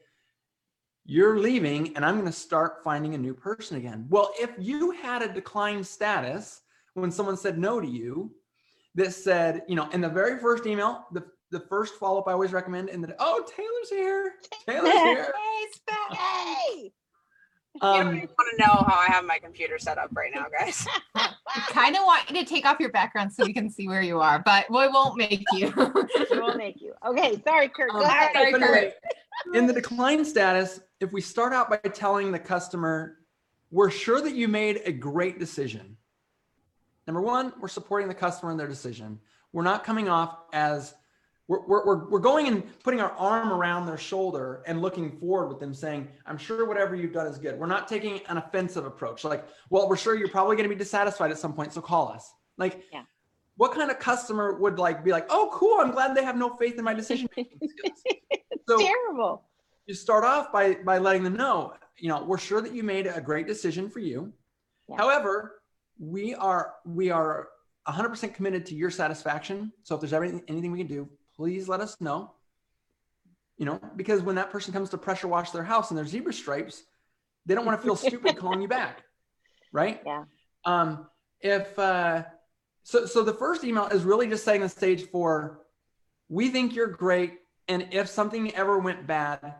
[1.07, 4.07] you're leaving and i'm going to start finding a new person again.
[4.09, 6.61] Well if you had a declined status
[6.95, 8.33] when someone said no to you
[8.95, 12.51] that said you know in the very first email the the first follow-up i always
[12.51, 14.33] recommend and then oh taylor's here
[14.67, 16.17] taylor's here Hey, Spec.
[16.19, 16.91] Hey.
[17.75, 20.45] You don't um, want to know how I have my computer set up right now,
[20.57, 20.85] guys.
[21.69, 24.21] kind of want you to take off your background so we can see where you
[24.21, 25.73] are, but we won't make you.
[26.31, 26.93] We will make you.
[27.05, 27.41] Okay.
[27.45, 27.91] Sorry, Kurt.
[27.91, 28.31] Go Um, ahead.
[28.33, 28.61] Sorry, Kurt.
[28.61, 28.93] anyway,
[29.53, 33.17] in the decline status, if we start out by telling the customer,
[33.71, 35.97] we're sure that you made a great decision.
[37.07, 39.19] Number one, we're supporting the customer in their decision.
[39.51, 40.93] We're not coming off as
[41.47, 45.47] we're, we're, we're, we're going and putting our arm around their shoulder and looking forward
[45.47, 47.59] with them saying, I'm sure whatever you've done is good.
[47.59, 49.23] We're not taking an offensive approach.
[49.23, 51.71] Like, well, we're sure you're probably going to be dissatisfied at some point.
[51.73, 52.33] So call us.
[52.57, 53.03] Like, Yeah.
[53.57, 55.77] what kind of customer would like be like, oh, cool.
[55.79, 57.99] I'm glad they have no faith in my decision making skills.
[58.67, 59.43] So Terrible.
[59.85, 63.05] you start off by by letting them know, you know, we're sure that you made
[63.05, 64.33] a great decision for you.
[64.89, 64.95] Yeah.
[64.97, 65.61] However,
[65.99, 67.49] we are we are
[67.87, 69.71] 100% committed to your satisfaction.
[69.83, 72.31] So if there's everything anything we can do, please let us know.
[73.57, 76.33] You know, because when that person comes to pressure wash their house and their zebra
[76.33, 76.83] stripes,
[77.45, 79.03] they don't want to feel stupid calling you back,
[79.71, 80.01] right?
[80.05, 80.23] Yeah.
[80.65, 81.07] Um,
[81.39, 82.23] if uh,
[82.83, 85.61] so, so the first email is really just setting the stage for,
[86.27, 87.33] we think you're great,
[87.67, 89.55] and if something ever went bad,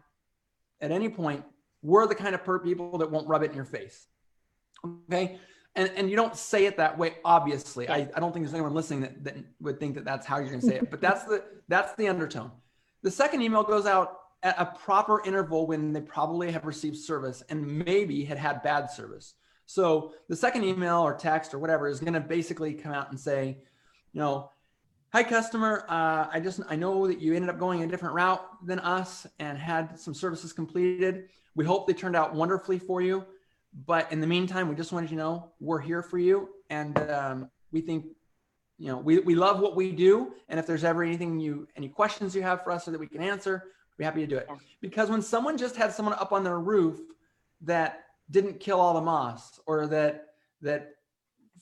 [0.81, 1.43] at any point,
[1.81, 4.07] we're the kind of per people that won't rub it in your face.
[5.09, 5.39] Okay.
[5.75, 7.89] And, and you don't say it that way, obviously.
[7.89, 10.47] I, I don't think there's anyone listening that, that would think that that's how you're
[10.47, 12.51] going to say it, but that's the, that's the undertone.
[13.03, 17.43] The second email goes out at a proper interval when they probably have received service
[17.49, 19.33] and maybe had had bad service.
[19.65, 23.19] So the second email or text or whatever is going to basically come out and
[23.19, 23.57] say,
[24.13, 24.51] you know,
[25.11, 28.45] hi customer, uh, I just I know that you ended up going a different route
[28.65, 31.29] than us and had some services completed.
[31.55, 33.25] We hope they turned out wonderfully for you,
[33.85, 36.97] but in the meantime, we just wanted you to know we're here for you, and
[37.09, 38.05] um, we think
[38.77, 40.33] you know, we, we love what we do.
[40.49, 43.07] And if there's ever anything you, any questions you have for us so that we
[43.07, 44.47] can answer, we're happy to do it.
[44.81, 46.99] Because when someone just had someone up on their roof
[47.61, 50.27] that didn't kill all the moss or that,
[50.61, 50.95] that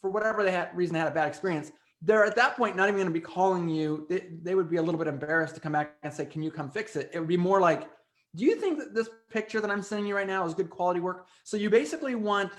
[0.02, 1.72] for whatever they had reason they had a bad experience,
[2.02, 4.06] they're at that point not even going to be calling you.
[4.10, 6.52] They, they would be a little bit embarrassed to come back and say, "Can you
[6.52, 7.88] come fix it?" It would be more like,
[8.36, 11.00] "Do you think that this picture that I'm sending you right now is good quality
[11.00, 12.52] work?" So you basically want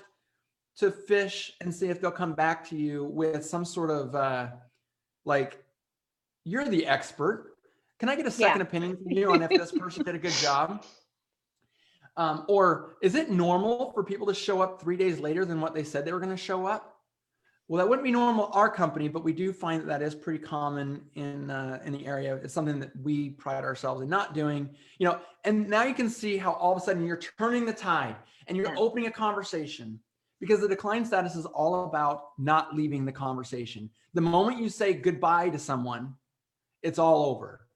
[0.76, 4.48] to fish and see if they'll come back to you with some sort of uh,
[5.24, 5.62] like,
[6.44, 7.56] "You're the expert.
[7.98, 10.32] Can I get a second opinion from you on if this person did a good
[10.32, 10.84] job?"
[12.16, 15.74] Um, or is it normal for people to show up three days later than what
[15.74, 16.93] they said they were going to show up?
[17.66, 20.38] Well, that wouldn't be normal our company, but we do find that that is pretty
[20.44, 22.36] common in uh, in the area.
[22.36, 24.68] It's something that we pride ourselves in not doing.
[24.98, 27.72] You know, and now you can see how all of a sudden you're turning the
[27.72, 28.74] tide and you're Yeah.
[28.76, 29.98] opening a conversation
[30.40, 33.88] because the decline status is all about not leaving the conversation.
[34.12, 36.14] The moment you say goodbye to someone,
[36.82, 37.66] it's all over.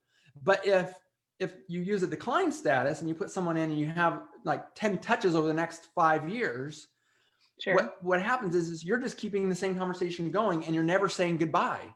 [0.42, 0.94] But if
[1.40, 4.74] if you use a decline status and you put someone in and you have like
[4.74, 6.88] 10 touches over the next five years,
[7.60, 7.74] Sure.
[7.74, 11.08] what what happens is, is you're just keeping the same conversation going and you're never
[11.08, 11.92] saying goodbye.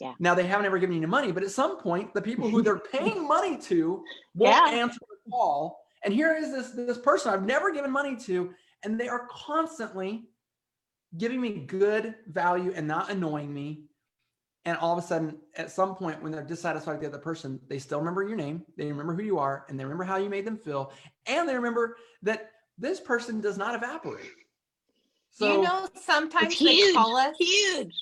[0.00, 0.14] Yeah.
[0.18, 2.62] Now they haven't ever given you any money, but at some point, the people who
[2.62, 4.02] they're paying money to
[4.34, 4.78] won't Yeah.
[4.82, 5.80] answer the call.
[6.04, 10.28] And here is this this person I've never given money to, and they are constantly
[11.16, 13.84] giving me good value and not annoying me.
[14.66, 17.60] And all of a sudden, at some point, when they're dissatisfied with the other person,
[17.68, 20.30] they still remember your name, they remember who you are, and they remember how you
[20.30, 20.90] made them feel,
[21.26, 24.30] and they remember that this person does not evaporate.
[25.34, 26.94] So you know, sometimes they huge.
[26.94, 27.34] call us.
[27.38, 27.94] Huge.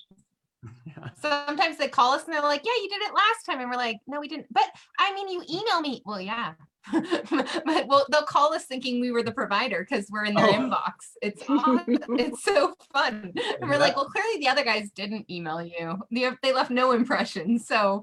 [0.86, 1.08] yeah.
[1.20, 3.76] Sometimes they call us and they're like, "Yeah, you did it last time," and we're
[3.76, 4.64] like, "No, we didn't." But
[4.98, 6.02] I mean, you email me.
[6.04, 6.52] Well, yeah,
[6.92, 10.52] but well, they'll call us thinking we were the provider because we're in their Oh.
[10.52, 10.92] inbox.
[11.22, 11.84] It's on,
[12.18, 13.32] it's so fun.
[13.60, 15.98] And we're like, "Well, clearly the other guys didn't email you.
[16.10, 18.02] They they left no impression." So,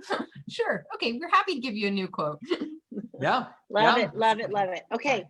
[0.50, 2.39] sure, okay, we're happy to give you a new quote.
[3.22, 3.46] Yeah.
[3.70, 4.06] Love Yeah.
[4.06, 4.16] it.
[4.16, 4.50] Love it.
[4.52, 4.84] Love it.
[4.94, 5.26] Okay.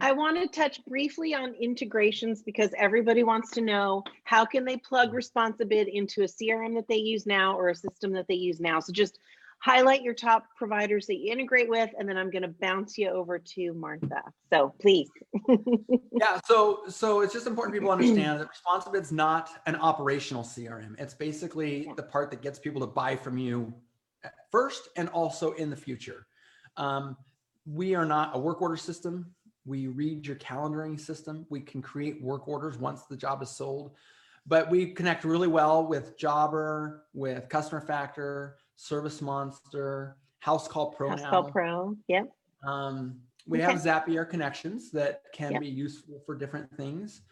[0.00, 4.76] I want to touch briefly on integrations because everybody wants to know how can they
[4.78, 8.60] plug Responsibid into a CRM that they use now or a system that they use
[8.60, 8.80] now.
[8.80, 9.18] So just
[9.60, 13.08] highlight your top providers that you integrate with, and then I'm going to bounce you
[13.08, 14.22] over to Martha.
[14.52, 15.10] So please.
[16.16, 20.94] Yeah, so so it's just important people understand that Responsibid is not an operational CRM.
[20.98, 21.94] It's basically Yeah.
[21.96, 23.74] the part that gets people to buy from you
[24.52, 26.26] first and also in the future.
[26.76, 27.16] Um,
[27.66, 29.34] we are not a work order system.
[29.64, 31.46] We read your calendaring system.
[31.48, 33.92] We can create work orders once the job is sold,
[34.46, 41.10] but we connect really well with Jobber, with Customer Factor, Service Monster, House Call Pro
[41.10, 41.30] House now.
[41.30, 41.96] Call Pro.
[42.08, 42.28] Yep.
[42.66, 43.66] Um, we Okay.
[43.72, 45.60] have Zapier connections that can Yep.
[45.60, 47.22] be useful for different things.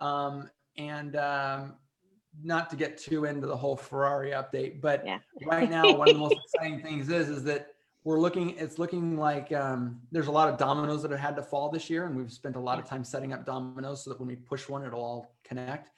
[0.00, 1.76] Um, and um,
[2.42, 5.18] not to get too into the whole Ferrari update, but Yeah.
[5.44, 7.69] right now, one of the most exciting things is, is that
[8.04, 11.42] we're looking, it's looking like um, there's a lot of dominoes that have had to
[11.42, 12.06] fall this year.
[12.06, 14.68] And we've spent a lot of time setting up dominoes so that when we push
[14.68, 15.90] one, it'll all connect.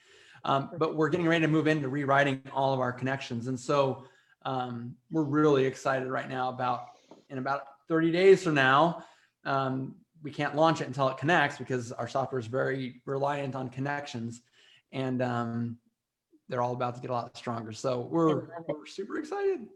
[0.45, 3.47] Um, but we're getting ready to move into rewriting all of our connections.
[3.47, 4.05] And so
[4.45, 6.88] um, we're really excited right now about
[7.31, 9.05] in about 30 days from now.
[9.45, 13.69] Um, we can't launch it until it connects because our software is very reliant on
[13.69, 14.43] connections,
[14.93, 15.79] and um,
[16.49, 17.73] they're all about to get a lot stronger.
[17.73, 19.67] So we're, we're super excited.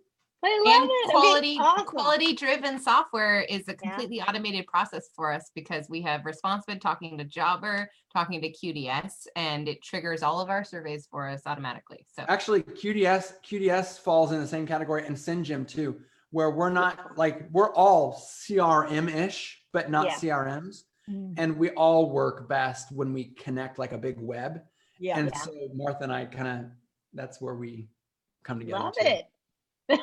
[0.46, 1.10] I love and it.
[1.10, 1.86] Quality awesome.
[1.86, 7.18] quality driven software is a completely automated process for us because we have Responsibid talking
[7.18, 12.06] to Jobber, talking to QDS, and it triggers all of our surveys for us automatically.
[12.14, 17.16] So Actually, QDS QDS falls in the same category, and SynGym too, where we're not
[17.18, 20.14] like we're all CRM ish, but not Yeah.
[20.14, 21.34] CRMs, Mm.
[21.38, 24.62] and we all work best when we connect like a big web.
[24.98, 25.18] Yeah.
[25.18, 25.38] and Yeah.
[25.40, 26.70] so Martha and I kind of
[27.14, 27.88] that's where we
[28.44, 28.82] come together.
[28.82, 29.06] Love too.
[29.06, 29.26] it.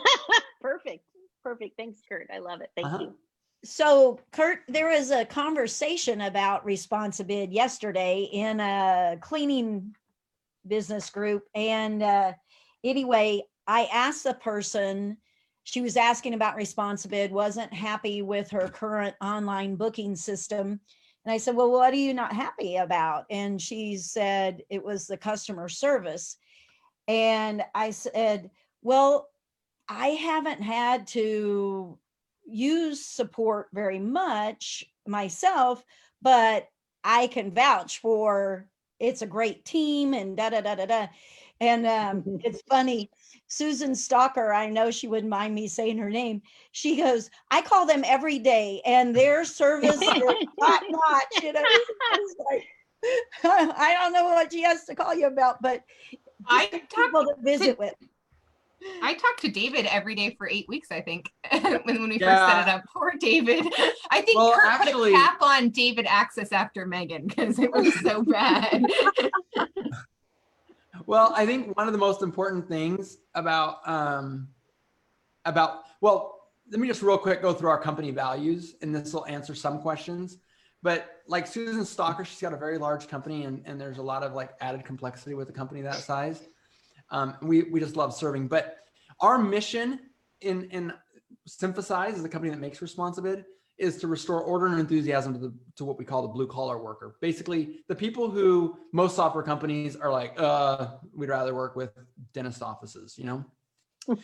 [1.53, 1.77] Perfect.
[1.77, 2.31] Thanks, Kurt.
[2.33, 2.71] I love it.
[2.75, 2.97] Thank Uh-huh.
[2.99, 3.15] you.
[3.63, 9.95] So, Kurt, there was a conversation about Responsibid yesterday in a cleaning
[10.65, 11.43] business group.
[11.53, 12.33] And uh,
[12.83, 15.17] anyway, I asked the person,
[15.63, 20.79] she was asking about Responsibid, wasn't happy with her current online booking system.
[21.23, 23.25] And I said, Well, what are you not happy about?
[23.29, 26.35] And she said it was the customer service.
[27.07, 28.49] And I said,
[28.81, 29.29] Well,
[29.87, 31.97] I haven't had to
[32.45, 35.83] use support very much myself,
[36.21, 36.67] but
[37.03, 38.67] I can vouch for
[38.99, 41.07] it's a great team and da da da da da.
[41.59, 43.09] And um, it's funny,
[43.47, 46.41] Susan Stalker, I know she wouldn't mind me saying her name.
[46.71, 50.23] She goes, I call them every day, and their service is
[50.59, 51.43] top notch.
[51.43, 51.61] You know,
[52.51, 52.65] like,
[53.43, 55.83] I don't know what she has to call you about, but
[56.47, 57.93] I just talk people to visit with.
[59.01, 62.51] I talked to David every day for eight weeks, I think, when, when we first
[62.51, 62.83] set it up.
[62.93, 63.65] Poor David.
[64.11, 67.71] I think Well, Kurt actually- put a cap on David access after Megan because it
[67.71, 68.85] was so bad.
[71.05, 74.47] Well, I think one of the most important things about um,
[75.45, 79.25] about well, let me just real quick go through our company values, and this will
[79.25, 80.37] answer some questions.
[80.81, 84.23] But like Susan Stalker, she's got a very large company, and, and there's a lot
[84.23, 86.41] of like added complexity with a company that size.
[87.13, 88.79] Um, we we just love serving, but
[89.21, 89.99] our mission
[90.41, 90.93] in in
[91.45, 93.45] Synthesize is a company that makes ResponsiBid
[93.77, 96.81] is to restore order and enthusiasm to the to what we call the blue collar
[96.81, 97.15] worker.
[97.21, 101.91] Basically, the people who most software companies are like, uh, we'd rather work with
[102.33, 103.45] dentist offices, you know.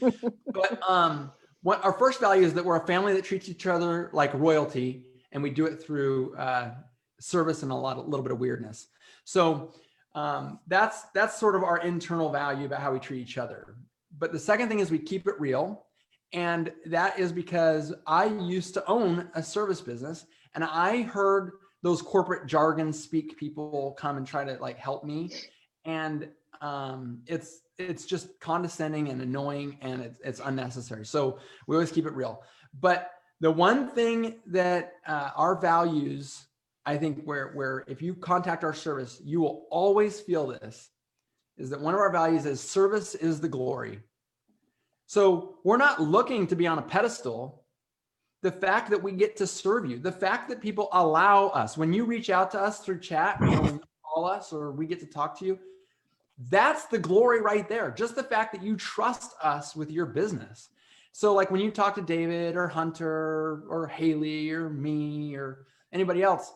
[0.48, 4.10] but um, what our first value is that we're a family that treats each other
[4.14, 6.72] like royalty, and we do it through uh,
[7.20, 8.88] service and a lot, a little bit of weirdness.
[9.26, 9.74] So
[10.20, 13.76] um, that's that's sort of our internal value about how we treat each other.
[14.18, 15.86] But the second thing is we keep it real.
[16.34, 21.52] And that is because I used to own a service business and I heard
[21.84, 25.32] those corporate jargon speak people come and try to like help me.
[25.86, 26.28] And
[26.62, 31.06] um, it's it's just condescending and annoying and it's, it's unnecessary.
[31.06, 32.44] So we always keep it real.
[32.78, 36.46] But the one thing that uh, our values,
[36.86, 40.90] I think, where where if you contact our service, you will always feel this,
[41.58, 44.00] is that one of our values is service is the glory.
[45.08, 47.64] So we're not looking to be on a pedestal.
[48.42, 51.92] The fact that we get to serve you, the fact that people allow us, when
[51.92, 55.00] you reach out to us through chat, know, when you call us or we get
[55.02, 55.60] to talk to you,
[56.50, 57.92] that's the glory right there.
[57.92, 60.70] Just the fact that you trust us with your business.
[61.12, 66.24] So, like when you talk to David or Hunter or Haley or me or anybody
[66.24, 66.54] else,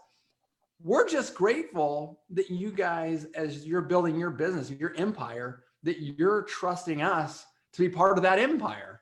[0.84, 6.44] we're just grateful that you guys, as you're building your business, your empire, that you're
[6.44, 9.02] trusting us to be part of that empire.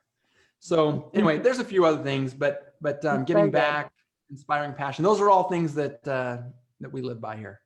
[0.59, 3.91] So anyway, there's a few other things, but but um, giving back,
[4.29, 6.37] inspiring passion, those are all things that uh,
[6.79, 7.61] that we live by here.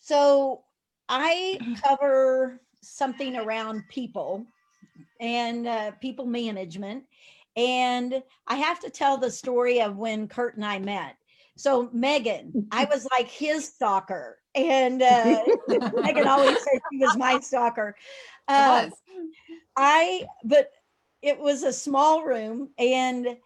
[0.00, 0.64] So
[1.08, 4.46] I cover something around people
[5.20, 7.04] and uh, people management.
[7.56, 11.16] And I have to tell the story of when Kurt and I met.
[11.56, 14.38] So Megan, I was like his stalker.
[14.54, 17.96] And uh, Megan always said she was my stalker.
[18.48, 18.92] Uh, was.
[19.76, 20.70] I, but
[21.22, 23.36] it was a small room and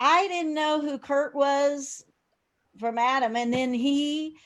[0.00, 2.04] I didn't know who Kurt was
[2.78, 3.36] from Adam.
[3.36, 4.36] And then he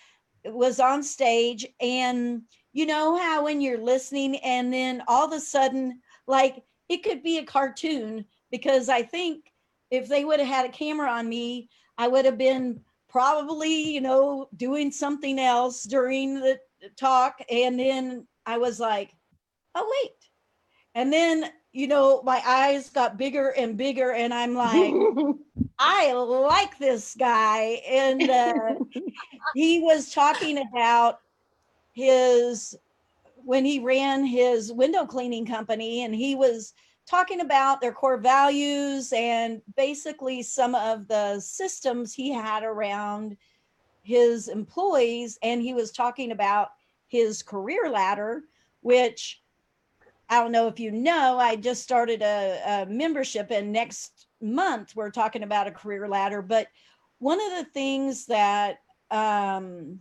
[0.45, 5.41] was on stage and you know how when you're listening and then all of a
[5.41, 9.53] sudden like it could be a cartoon because I think
[9.91, 14.01] if they would have had a camera on me, I would have been probably, you
[14.01, 16.59] know, doing something else during the
[16.97, 17.41] talk.
[17.51, 19.15] And then I was like,
[19.75, 20.13] oh, wait.
[20.95, 24.13] And then, you know, my eyes got bigger and bigger.
[24.13, 24.95] And I'm like,
[25.79, 27.83] I like this guy.
[27.89, 28.75] And uh,
[29.55, 31.21] he was talking about
[31.93, 32.77] his
[33.45, 36.75] when he ran his window cleaning company and he was
[37.11, 43.37] talking about their core values and basically some of the systems he had around
[44.03, 45.39] his employees.
[45.43, 46.69] And he was talking about
[47.09, 48.45] his career ladder
[48.83, 49.43] which
[50.31, 54.95] i don't know if you know i just started a, a membership and next month
[54.97, 56.43] we're talking about a career ladder.
[56.43, 56.69] But
[57.19, 60.01] one of the things that um,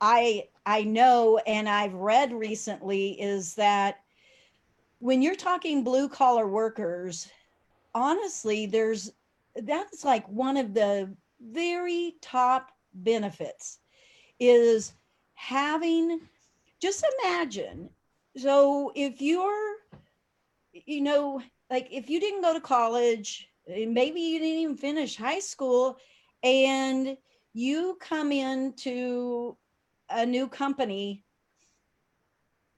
[0.00, 4.03] I I know and I've read recently is that
[5.04, 7.28] when you're talking blue collar workers,
[7.94, 9.12] honestly, there's
[9.54, 13.80] that's like one of the very top benefits
[14.40, 14.94] is
[15.34, 16.20] having
[16.80, 17.90] just imagine
[18.36, 19.76] so if you're
[20.72, 21.40] you know
[21.70, 25.98] like if you didn't go to college maybe you didn't even finish high school
[26.42, 27.16] and
[27.52, 29.56] you come into
[30.10, 31.24] a new company,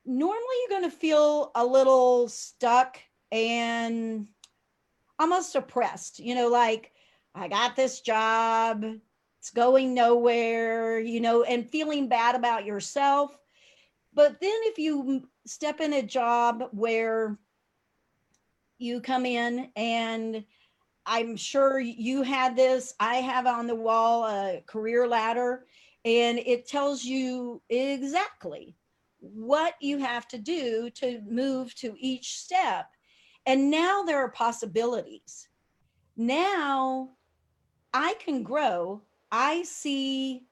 [0.06, 2.98] normally you're going to feel a little stuck
[3.32, 4.26] and
[5.18, 6.92] almost oppressed, you know, like,
[7.34, 8.84] I got this job,
[9.38, 13.36] it's going nowhere, you know, and feeling bad about yourself.
[14.14, 17.38] But then if you step in a job where
[18.78, 20.44] you come in and
[21.07, 22.94] I'm sure you had this.
[22.98, 25.66] I have on the wall a career ladder,
[26.04, 28.74] and it tells you exactly
[29.20, 32.86] what you have to do to move to each step.
[33.46, 35.48] And now there are possibilities.
[36.16, 37.10] Now
[37.92, 39.02] I can grow.
[39.30, 40.44] I see,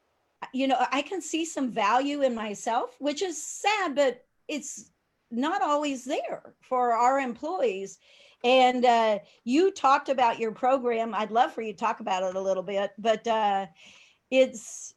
[0.52, 4.90] you know, I can see some value in myself, which is sad, but it's
[5.30, 7.98] not always there for our employees.
[8.44, 11.14] And uh, you talked about your program.
[11.14, 13.66] I'd love for you to talk about it a little bit, but uh,
[14.30, 14.93] it's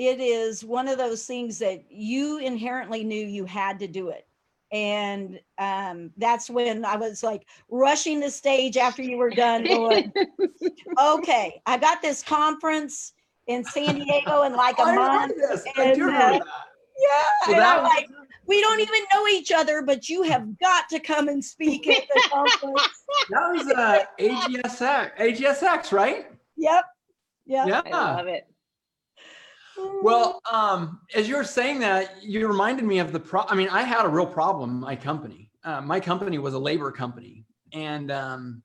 [0.00, 4.26] it is one of those things that you inherently knew you had to do it.
[4.72, 9.64] And um, that's when I was like rushing the stage after you were done.
[9.64, 10.10] Going,
[10.98, 13.12] okay, I got this conference
[13.46, 15.32] in San Diego in like a I month.
[15.32, 15.64] remember this.
[15.76, 16.44] I do remember uh, that.
[16.98, 17.08] Yeah,
[17.44, 18.08] So and that I'm was- like,
[18.46, 22.04] we don't even know each other, but you have got to come and speak at
[22.14, 22.88] the conference.
[23.28, 26.26] That was uh, AGSX, AGSX, right?
[26.56, 26.84] Yep.
[27.46, 27.66] Yep.
[27.68, 27.82] Yeah.
[27.84, 28.49] I love it.
[30.02, 33.42] Well, um, as you were saying that, you reminded me of the pro.
[33.42, 34.80] I mean, I had a real problem.
[34.80, 38.62] My company, uh, my company was a labor company, and um,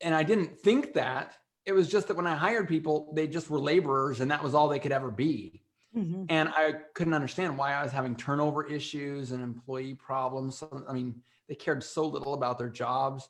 [0.00, 1.34] and I didn't think that.
[1.64, 4.52] It was just that when I hired people, they just were laborers, and that was
[4.52, 5.62] all they could ever be.
[5.96, 6.26] Mhm.
[6.28, 10.62] And I couldn't understand why I was having turnover issues and employee problems.
[10.88, 13.28] I mean, they cared so little about their jobs.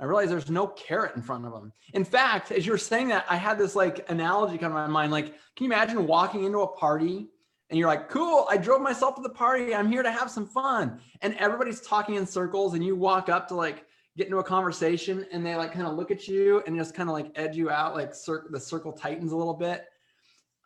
[0.00, 1.72] I realized there's no carrot in front of them.
[1.92, 4.86] In fact, as you were saying that, I had this like analogy come to my
[4.86, 5.12] mind.
[5.12, 7.28] Like, can you imagine walking into a party
[7.70, 9.74] and you're like, cool, I drove myself to the party.
[9.74, 11.00] I'm here to have some fun.
[11.22, 13.86] And everybody's talking in circles, and you walk up to like
[14.16, 17.08] get into a conversation and they like kind of look at you and just kind
[17.08, 19.86] of like edge you out, like cir- the circle tightens a little bit.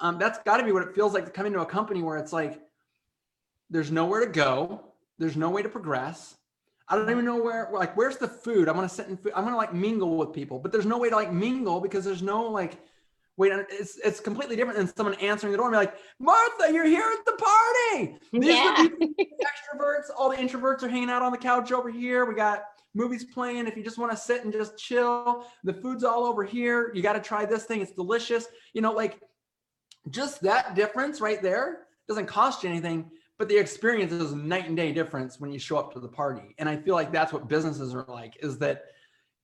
[0.01, 2.19] Um, that's got to be what it feels like to come into a company where
[2.19, 2.61] it's like
[3.71, 6.37] there's nowhere to go, there's no way to progress.
[6.91, 8.69] I don't even know where, like, where's the food?
[8.69, 9.33] I'm gonna sit and food.
[9.37, 12.23] I'm gonna like mingle with people, but there's no way to like mingle because there's
[12.23, 12.79] no like,
[13.37, 16.87] wait, it's it's completely different than someone answering the door and be like, Martha, you're
[16.87, 18.19] here at the party.
[18.33, 18.75] These Yeah.
[18.75, 20.05] are the people, the extroverts.
[20.17, 22.25] All the introverts are hanging out on the couch over here.
[22.25, 22.65] We got
[22.95, 23.67] movies playing.
[23.67, 26.91] If you just want to sit and just chill, the food's all over here.
[26.95, 27.83] You got to try this thing.
[27.83, 28.47] It's delicious.
[28.73, 29.21] You know, like
[30.09, 34.77] just that difference right there doesn't cost you anything, but the experience is night and
[34.77, 36.55] day difference when you show up to the party.
[36.59, 38.87] And I feel like that's what businesses are like is that,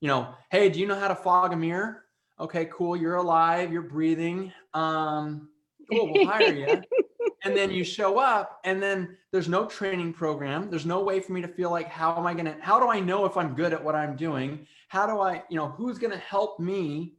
[0.01, 2.03] you know, hey, do you know how to fog a mirror?
[2.39, 2.97] Okay, cool.
[2.97, 3.71] You're alive.
[3.71, 4.51] You're breathing.
[4.73, 5.47] Um,
[5.89, 6.11] cool.
[6.11, 6.81] We'll hire you.
[7.45, 10.69] and then you show up and then there's no training program.
[10.69, 12.89] There's no way for me to feel like, how am I going to, how do
[12.89, 14.67] I know if I'm good at what I'm doing?
[14.89, 17.13] How do I, you know, who's going to help me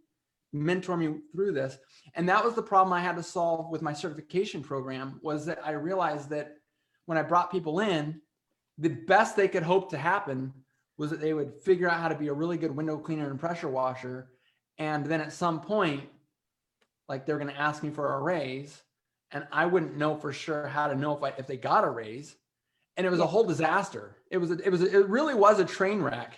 [0.53, 1.79] mentor me through this?
[2.15, 5.59] And that was the problem I had to solve with my certification program was that
[5.65, 6.59] I realized that
[7.07, 8.21] when I brought people in,
[8.79, 10.53] the best they could hope to happen
[10.99, 13.41] was that they would figure out how to be a really good window cleaner and
[13.41, 14.29] pressure washer.
[14.79, 16.05] And then at some point,
[17.09, 18.83] like they're going to ask me for a raise
[19.33, 21.91] and I wouldn't know for sure how to know if I, if they got a
[21.91, 22.37] raise.
[22.97, 24.17] And it was a whole disaster.
[24.31, 26.35] It was, a, it was, a, it really was a train wreck.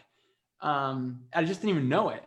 [0.61, 2.25] Um, I just didn't even know it.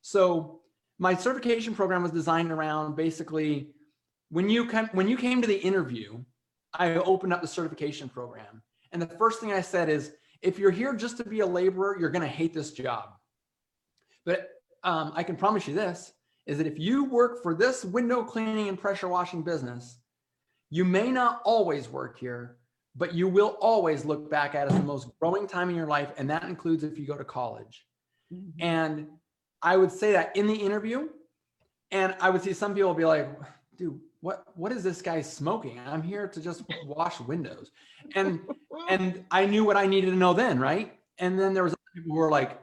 [0.00, 0.60] So
[0.98, 3.68] my certification program was designed around basically
[4.30, 6.24] when you come, when you came to the interview,
[6.74, 8.62] I opened up the certification program.
[8.92, 10.12] And the first thing I said is,
[10.42, 13.10] if you're here just to be a laborer, you're going to hate this job.
[14.26, 14.50] But
[14.82, 16.12] um, I can promise you this
[16.46, 19.98] is that if you work for this window cleaning and pressure washing business,
[20.68, 22.58] you may not always work here,
[22.94, 25.86] but you will always look back at it as the most growing time in your
[25.86, 26.10] life.
[26.18, 27.86] And that includes if you go to college.
[28.60, 29.06] And
[29.62, 31.08] I would say that in the interview,
[31.90, 33.28] and I would see some people be like,
[33.76, 35.78] dude, what what is this guy smoking?
[35.86, 37.70] I'm here to just wash windows.
[38.14, 38.40] And
[38.88, 40.98] and I knew what I needed to know then, right?
[41.18, 42.58] And then there was other people who were like,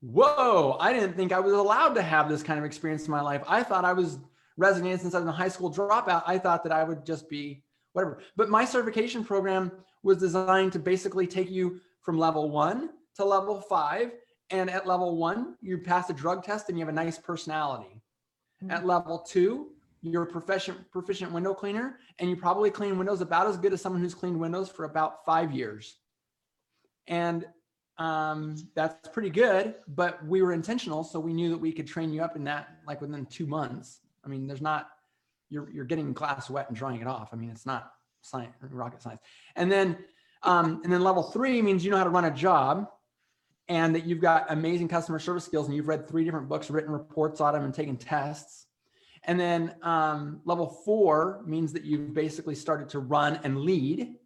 [0.00, 3.20] whoa, I didn't think I was allowed to have this kind of experience in my
[3.20, 3.44] life.
[3.46, 4.18] I thought I was
[4.56, 6.24] resignated since I was a high school dropout.
[6.26, 7.62] I thought that I would just be
[7.92, 8.18] whatever.
[8.36, 9.70] But my certification program
[10.02, 14.10] was designed to basically take you from level one to level five.
[14.50, 18.02] And at level one, you pass a drug test and you have a nice personality.
[18.60, 18.72] Hmm.
[18.72, 19.68] At level two,
[20.02, 23.80] you're a proficient proficient window cleaner, and you probably clean windows about as good as
[23.80, 25.96] someone who's cleaned windows for about five years.
[27.06, 27.46] And
[27.98, 32.12] um, that's pretty good, but we were intentional, so we knew that we could train
[32.12, 34.00] you up in that like within two months.
[34.24, 34.88] I mean, there's not
[35.48, 37.28] you're you're getting glass wet and drying it off.
[37.32, 37.92] I mean, it's not
[38.22, 39.20] science, rocket science.
[39.56, 39.98] And then
[40.42, 42.88] um, and then level three means you know how to run a job
[43.68, 46.90] and that you've got amazing customer service skills and you've read three different books, written
[46.90, 48.66] reports on them, and taken tests.
[49.24, 54.16] And then um, level four means that you've basically started to run and lead.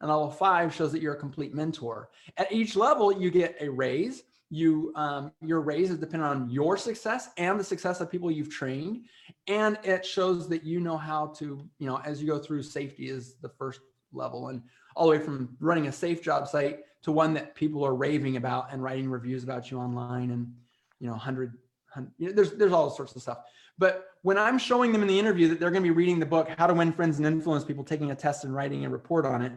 [0.00, 2.10] And level five shows that you're a complete mentor.
[2.36, 4.22] At each level, you get a raise.
[4.50, 8.50] You um, your raise is dependent on your success and the success of people you've
[8.50, 9.06] trained,
[9.48, 12.62] and it shows that you know how to you know as you go through.
[12.62, 13.80] Safety is the first
[14.12, 14.62] level, and
[14.94, 18.36] all the way from running a safe job site to one that people are raving
[18.36, 20.52] about and writing reviews about you online, and
[21.00, 21.54] you know hundred,
[21.88, 23.38] hundred you know, there's there's all sorts of stuff.
[23.78, 26.26] But when I'm showing them in the interview that they're going to be reading the
[26.26, 29.26] book How to Win Friends and Influence People, taking a test and writing a report
[29.26, 29.52] on it,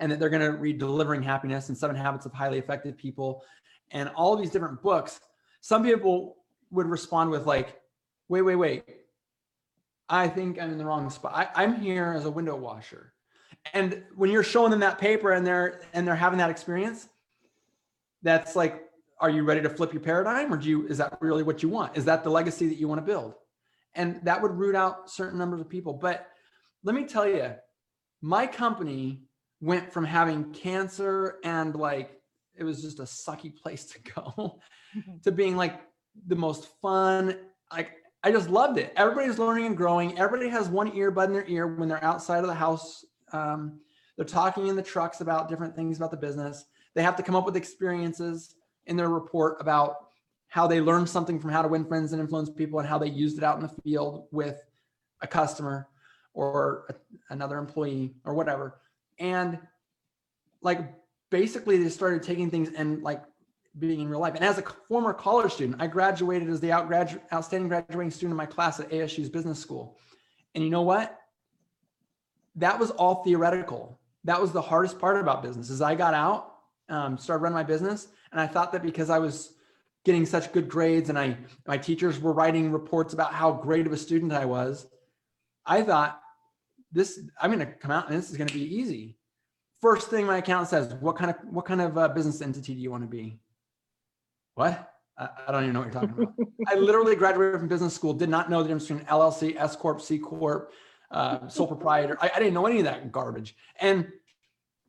[0.00, 3.44] and that they're going to read Delivering Happiness and Seven Habits of Highly Effective People
[3.90, 5.20] and all these different books,
[5.60, 6.36] some people
[6.70, 7.80] would respond with like,
[8.28, 8.84] wait, wait, wait.
[10.08, 11.32] I think I'm in the wrong spot.
[11.34, 13.12] I, I'm here as a window washer.
[13.74, 17.08] And when you're showing them that paper and they're and they're having that experience,
[18.22, 18.87] that's like,
[19.20, 21.68] are you ready to flip your paradigm or do you is that really what you
[21.68, 21.96] want?
[21.96, 23.34] Is that the legacy that you want to build?
[23.94, 25.94] And that would root out certain numbers of people.
[25.94, 26.28] But
[26.84, 27.54] let me tell you,
[28.22, 29.22] my company
[29.60, 32.20] went from having cancer and like
[32.54, 34.60] it was just a sucky place to go
[35.22, 35.80] to being like
[36.26, 37.36] the most fun
[37.72, 37.90] like
[38.22, 41.66] i just loved it everybody's learning and growing everybody has one earbud in their ear
[41.66, 43.80] when they're outside of the house um,
[44.16, 46.64] they're talking in the trucks about different things about the business
[46.94, 48.54] they have to come up with experiences
[48.88, 50.08] in their report about
[50.48, 53.08] how they learned something from how to win friends and influence people and how they
[53.08, 54.64] used it out in the field with
[55.20, 55.86] a customer
[56.32, 58.80] or a, another employee or whatever.
[59.18, 59.58] And
[60.62, 60.80] like
[61.30, 63.22] basically they started taking things and like
[63.78, 64.34] being in real life.
[64.34, 68.32] And as a former college student i graduated as the out gradu- outstanding graduating student
[68.32, 69.98] in my class at asu's business school.
[70.54, 71.16] And you know what?
[72.56, 74.00] That was all theoretical.
[74.24, 76.54] That was the hardest part about business is i got out
[76.88, 79.54] um, started running my business and i thought that because i was
[80.04, 83.92] getting such good grades and i my teachers were writing reports about how great of
[83.92, 84.86] a student i was
[85.66, 86.20] i thought
[86.92, 89.16] this i'm going to come out and this is going to be easy.
[89.80, 92.80] First thing my account says what kind of what kind of uh, business entity do
[92.80, 93.38] you want to be?
[94.54, 94.92] What?
[95.16, 96.34] I, don't even know what you're talking about.
[96.68, 100.00] I literally graduated from business school did not know the difference between llc s corp
[100.00, 100.72] c corp
[101.10, 102.16] uh, sole proprietor.
[102.20, 103.56] I, I didn't know any of that garbage.
[103.80, 104.12] And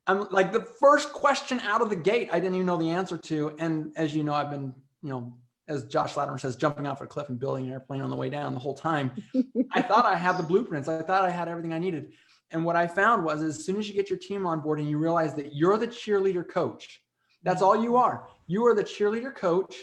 [0.09, 3.17] i'm like the first question out of the gate i didn't even know the answer
[3.17, 5.33] to and as you know i've been you know
[5.69, 8.27] as Josh Latimer says, jumping off a cliff and building an airplane on the way
[8.27, 9.11] down the whole time.
[9.71, 10.89] I thought I had the blueprints.
[10.89, 12.11] I thought I had everything I needed.
[12.51, 14.89] And what I found was as soon as you get your team on board and
[14.89, 17.01] you realize that you're the cheerleader coach,
[17.43, 18.27] that's all you are.
[18.47, 19.75] You are the cheerleader coach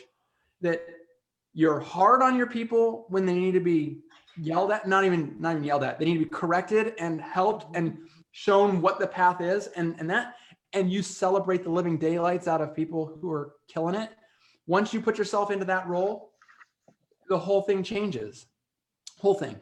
[0.61, 0.83] that
[1.55, 4.01] you're hard on your people when they need to be
[4.37, 5.99] yelled at, not even not even yelled at.
[5.99, 7.97] They need to be corrected and helped and
[8.37, 9.66] shown what the path is.
[9.68, 10.34] And and that
[10.74, 14.11] and you celebrate the living daylights out of people who are killing it.
[14.66, 16.32] Once you put yourself into that role,
[17.30, 18.47] the whole thing changes.
[19.18, 19.57] Whole thing.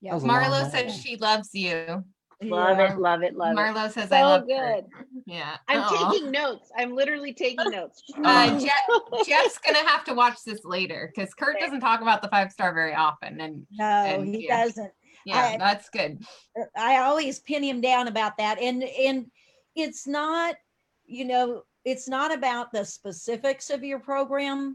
[0.00, 0.10] Yeah.
[0.10, 0.70] That was a long Marlo one.
[0.72, 2.02] said she loves you.
[2.40, 3.56] Love it, love it, love it.
[3.56, 4.84] Marlo says I So love good.
[4.92, 5.06] Kurt.
[5.26, 5.56] Yeah.
[5.68, 6.10] I'm Aw.
[6.12, 6.70] taking notes.
[6.76, 8.02] I'm literally taking notes.
[8.24, 12.28] Uh, Jeff, Jeff's gonna have to watch this later because Kurt doesn't talk about the
[12.28, 14.64] five star very often, and No, And, he yeah.
[14.64, 14.90] doesn't.
[15.28, 16.24] Yeah, I- that's good.
[16.58, 18.58] Uh, I always pin him down about that.
[18.60, 19.30] And and
[19.76, 20.56] it's not,
[21.04, 24.74] you know, it's not about the specifics of your program.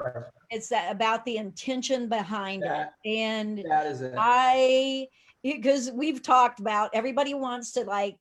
[0.50, 3.10] It's that about the intention behind That- it.
[3.18, 4.14] And That is it.
[4.18, 5.08] I
[5.42, 8.18] because we've talked about everybody wants to like,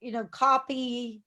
[0.00, 1.22] you know, copy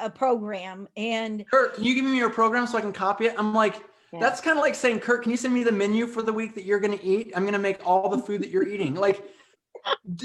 [0.00, 3.34] a program and Kurt, can you give me your program so I can copy it?
[3.38, 3.76] I'm like,
[4.14, 4.20] Yeah.
[4.20, 6.54] that's kind of like saying, Kurt, can you send me the menu for the week
[6.54, 7.32] that you're going to eat?
[7.34, 8.94] I'm going to make all the food that you're eating.
[8.94, 9.24] Like,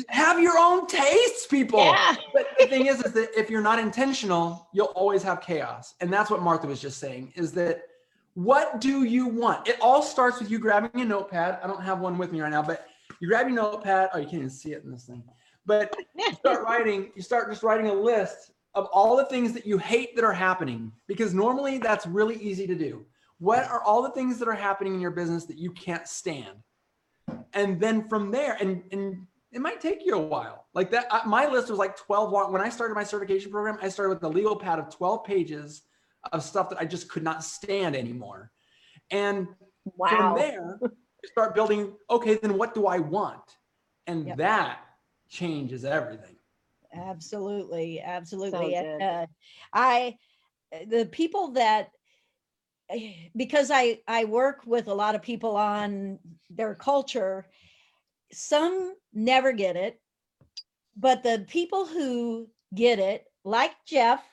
[0.09, 1.79] have your own tastes, people.
[1.79, 2.15] Yeah.
[2.33, 5.95] But the thing is, is that if you're not intentional, you'll always have chaos.
[6.01, 7.83] And that's what Martha was just saying is that
[8.35, 9.67] what do you want?
[9.67, 11.59] It all starts with you grabbing a notepad.
[11.63, 12.87] I don't have one with me right now, but
[13.19, 14.09] you grab your notepad.
[14.13, 15.23] Oh, you can't even see it in this thing.
[15.65, 19.65] But you start writing, you start just writing a list of all the things that
[19.65, 23.05] you hate that are happening because normally that's really easy to do.
[23.39, 26.57] What are all the things that are happening in your business that you can't stand?
[27.53, 30.67] And then from there, and, and it might take you a while.
[30.73, 32.51] Like that, I- my list was like 12 long.
[32.51, 35.83] When I started my certification program, I started with a legal pad of 12 pages
[36.33, 38.51] of stuff that I just could not stand anymore.
[39.09, 39.47] And
[40.07, 43.41] from there, you start building, okay, then what do I want?
[44.05, 44.37] And Yep.
[44.37, 44.79] that
[45.29, 46.35] changes everything.
[46.93, 48.75] Absolutely, absolutely.
[48.75, 49.25] And, uh,
[49.73, 50.17] I,
[50.87, 51.89] the people that,
[53.35, 56.19] because I I work with a lot of people on
[56.49, 57.45] their culture,
[58.31, 59.99] some never get it,
[60.97, 64.23] but the people who get it, like Jeff,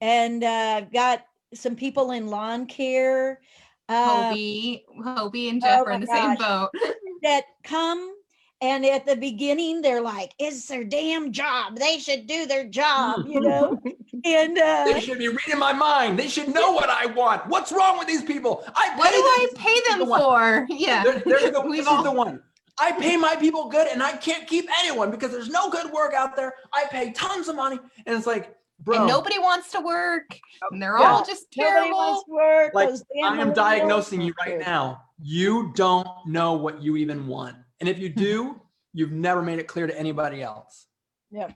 [0.00, 1.24] and uh, I've got
[1.54, 3.40] some people in lawn care.
[3.88, 6.70] uh, Hobie, Hobie and Jeff oh are in the same boat.
[7.22, 8.12] that come
[8.60, 13.20] and at the beginning they're like it's their damn job they should do their job
[13.26, 13.78] you know
[14.24, 16.18] and uh They should be reading my mind.
[16.18, 17.46] They should know what I want.
[17.48, 18.64] What's wrong with these people?
[18.74, 19.56] I What do pay them.
[19.56, 20.20] I pay them the one.
[20.20, 20.66] for?
[20.70, 22.42] Yeah, There- there's the, We've this all- is the one.
[22.80, 26.14] I pay my people good and I can't keep anyone because there's no good work
[26.14, 26.54] out there.
[26.72, 27.78] I pay tons of money.
[28.06, 30.36] And it's like, bro, and nobody wants to work,
[30.70, 31.12] and they're Yeah.
[31.12, 31.90] all just terrible.
[31.96, 32.88] wants work like
[33.22, 35.02] I am diagnosing you right now.
[35.20, 37.56] You don't know what you even want.
[37.80, 38.60] And if you do,
[38.94, 40.86] you've never made it clear to anybody else.
[41.30, 41.52] Yep.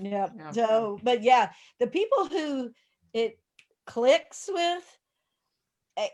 [0.00, 0.32] Yep.
[0.36, 0.50] Yeah.
[0.52, 2.70] So, but yeah, the people who
[3.12, 3.38] it
[3.86, 4.98] clicks with,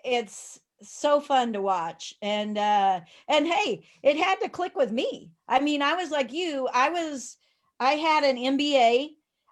[0.04, 2.14] it's so fun to watch.
[2.22, 5.30] And uh and hey, it had to click with me.
[5.48, 6.68] I mean, I was like you.
[6.72, 7.36] I was
[7.80, 9.10] I had an MBA.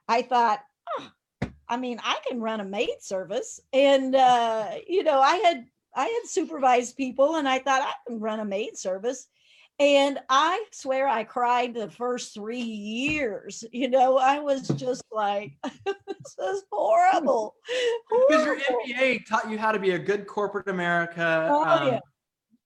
[0.08, 0.60] I thought,
[0.98, 1.10] "Oh,
[1.68, 3.60] I mean, I can run a maid service.
[3.72, 8.20] And uh, you know, I had I had supervised people and I thought I can
[8.20, 9.28] run a maid service.
[9.82, 13.64] And I swear I cried the first three years.
[13.72, 17.56] You know, I was just like, this is horrible.
[18.28, 18.58] Because your.
[18.58, 22.00] MBA taught you how to be a good corporate America Oh, um, yeah.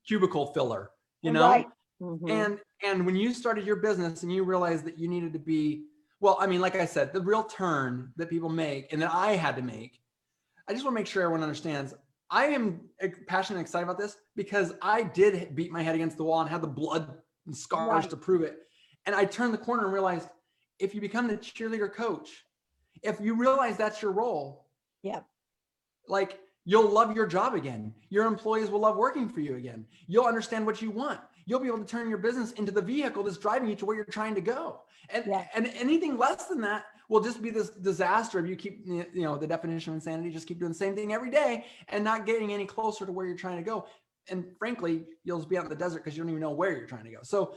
[0.06, 0.90] cubicle filler,
[1.22, 1.48] you know?
[1.48, 1.66] Right.
[2.02, 2.30] Mhm.
[2.30, 5.86] And and when you started your business and you realized that you needed to be,
[6.20, 9.32] well, I mean, like I said, the real turn that people make and that I
[9.36, 9.98] had to make,
[10.68, 11.94] I just want to make sure everyone understands.
[12.30, 16.16] I am eh, passionate and excited about this because I did beat my head against
[16.16, 18.10] the wall and had the blood and scars Right.
[18.10, 18.58] to prove it.
[19.06, 20.28] And I turned the corner and realized
[20.78, 22.44] if you become the cheerleader coach,
[23.02, 24.66] if you realize that's your role,
[25.02, 25.24] Yep.
[26.08, 27.94] like you'll love your job again.
[28.10, 29.86] Your employees will love working for you again.
[30.08, 31.20] You'll understand what you want.
[31.44, 33.94] You'll be able to turn your business into the vehicle that's driving you to where
[33.94, 34.82] you're trying to go.
[35.10, 35.46] And Yeah.
[35.54, 39.36] and anything less than that will just be this disaster if you keep you know
[39.36, 42.52] the definition of insanity just keep doing the same thing every day and not getting
[42.52, 43.86] any closer to where you're trying to go.
[44.28, 46.76] And frankly, you'll just be out in the desert because you don't even know where
[46.76, 47.18] you're trying to go.
[47.22, 47.56] So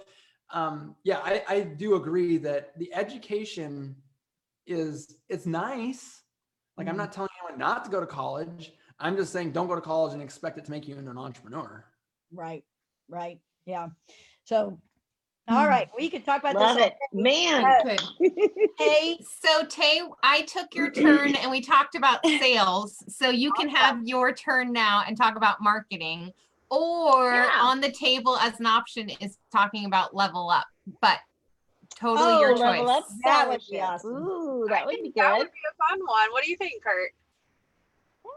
[0.51, 3.95] um, yeah, I, I do agree that the education
[4.65, 6.23] is it's nice.
[6.77, 8.71] Like I'm not telling anyone not to go to college.
[8.99, 11.17] I'm just saying don't go to college and expect it to make you into an
[11.17, 11.85] entrepreneur.
[12.31, 12.63] Right.
[13.07, 13.39] Right.
[13.65, 13.87] Yeah.
[14.43, 14.79] So,
[15.49, 15.69] all hmm.
[15.69, 16.87] right, we could talk about Love this.
[16.87, 16.93] it.
[17.13, 17.63] Man.
[18.77, 22.95] Hey, So Tay, I took your turn and we talked about sales.
[23.07, 26.31] So you can have your turn now and talk about marketing.
[26.71, 27.49] Or Yeah.
[27.61, 30.67] on the table as an option is talking about level up,
[31.01, 31.17] but
[31.99, 32.95] totally your Oh, level choice.
[32.97, 34.11] up That would be awesome.
[34.11, 36.31] Ooh, I that would think be That would be a fun one.
[36.31, 37.11] What do you think, Kurt?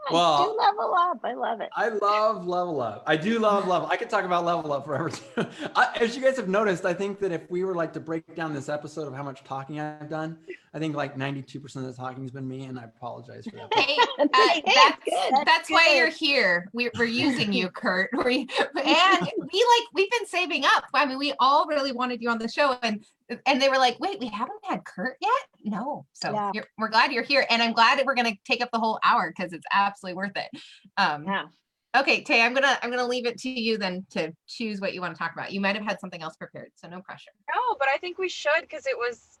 [0.09, 1.19] Yeah, Well- do level up.
[1.23, 1.69] I love it.
[1.75, 3.03] I love level up.
[3.07, 3.87] I do love level.
[3.89, 5.09] I could talk about level up forever.
[5.09, 5.23] Too.
[5.75, 8.35] I, as you guys have noticed, I think that if we were like to break
[8.35, 10.37] down this episode of how much talking I've done,
[10.73, 13.73] I think like 92% of the talking has been me, and I apologize for that.
[13.73, 15.33] Hey, uh, Hey, that's good.
[15.45, 16.69] that's why you're here.
[16.73, 18.09] We're, we're using you, Kurt.
[18.25, 20.85] We, and we like we've been saving up.
[20.93, 23.05] I mean, we all really wanted you on the show, and
[23.45, 25.31] and they were like, "Wait, we haven't had Kurt yet."
[25.63, 26.51] No, so Yeah.
[26.53, 28.79] you're, we're glad you're here, and I'm glad that we're going to take up the
[28.79, 30.49] whole hour because it's absolutely worth it.
[30.97, 31.45] Um, Yeah.
[31.95, 35.01] Okay, Tay, I'm gonna I'm gonna leave it to you then to choose what you
[35.01, 35.51] want to talk about.
[35.51, 37.29] You might have had something else prepared, so no pressure.
[37.53, 39.37] No, but I think we should because it was,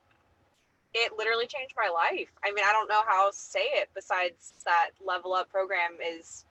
[0.93, 2.29] it literally changed my life.
[2.45, 5.93] I mean, I don't know how else to say it besides that level up program
[5.99, 6.45] is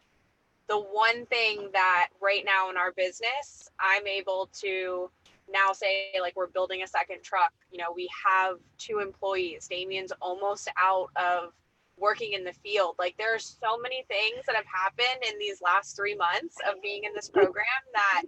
[0.66, 5.08] the one thing that right now in our business, I'm able to
[5.50, 7.52] now say, like, we're building a second truck.
[7.70, 9.68] You know, we have two employees.
[9.68, 11.52] Damien's almost out of
[11.96, 12.96] working in the field.
[12.98, 16.80] Like, there are so many things that have happened in these last three months of
[16.82, 18.22] being in this program that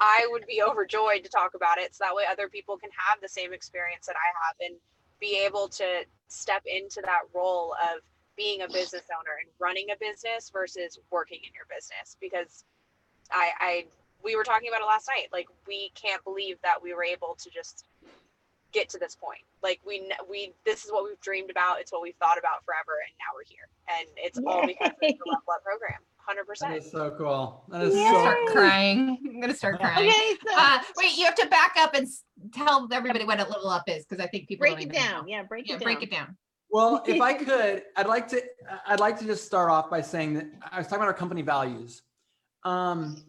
[0.00, 3.20] I would be overjoyed to talk about it so that way other people can have
[3.20, 4.78] the same experience that I have and
[5.20, 8.00] be able to step into that role of
[8.36, 12.64] being a business owner and running a business versus working in your business because
[13.32, 13.86] I I
[14.24, 17.36] we were talking about it last night like we can't believe that we were able
[17.38, 17.84] to just
[18.72, 21.92] get to this point like we kn- we this is what we've dreamed about it's
[21.92, 25.06] what we've thought about forever and now we're here and it's all because of the
[25.06, 25.18] Yay.
[25.26, 25.98] level up program
[26.28, 27.64] 100% That is so cool.
[27.70, 28.04] That is Yay.
[28.04, 29.18] I'm gonna so start crying.
[29.26, 30.10] I'm gonna start crying.
[30.10, 33.44] Okay, so Uh, wait, you have to back up and s- tell everybody what a
[33.44, 34.98] level up is because I think people break it even know.
[35.00, 35.26] down.
[35.28, 35.84] Yeah, break Yeah, it down.
[35.84, 36.36] break it down.
[36.70, 38.42] Well, if I could, I'd like to.
[38.86, 41.40] I'd like to just start off by saying that I was talking about our company
[41.40, 42.02] values.
[42.62, 43.24] Um,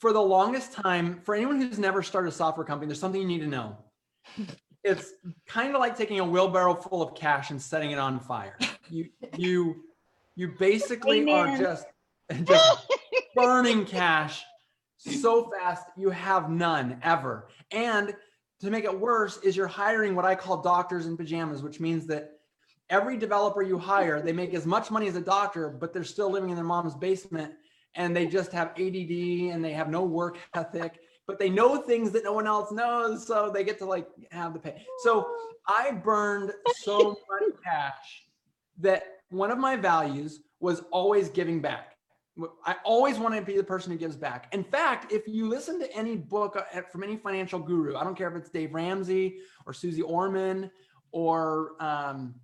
[0.00, 3.28] for the longest time, for anyone who's never started a software company, there's something you
[3.28, 3.76] need to know.
[4.82, 5.12] It's
[5.46, 8.56] kind of like taking a wheelbarrow full of cash and setting it on fire.
[8.88, 9.84] You you
[10.36, 11.60] you basically are Amen.
[11.60, 11.86] just
[12.44, 12.86] just
[13.34, 14.42] burning cash
[14.96, 17.48] so fast you have none ever.
[17.70, 18.14] And
[18.60, 22.06] to make it worse is you're hiring what I call doctors in pajamas, which means
[22.06, 22.38] that
[22.88, 26.30] every developer you hire, they make as much money as a doctor, but they're still
[26.30, 27.52] living in their mom's basement
[27.94, 32.10] and they just have ADD and they have no work ethic, but they know things
[32.12, 33.26] that no one else knows.
[33.26, 34.84] So they get to like have the pay.
[35.04, 35.28] So
[35.66, 36.98] I burned so
[37.30, 38.24] much cash
[38.78, 41.96] that one of my values was always giving back.
[42.64, 44.48] I always want to be the person who gives back.
[44.52, 48.16] In fact, if you listen to any book uh, from any financial guru, I don't
[48.16, 50.70] care if it's Dave Ramsey or Suze Orman
[51.12, 52.34] or um,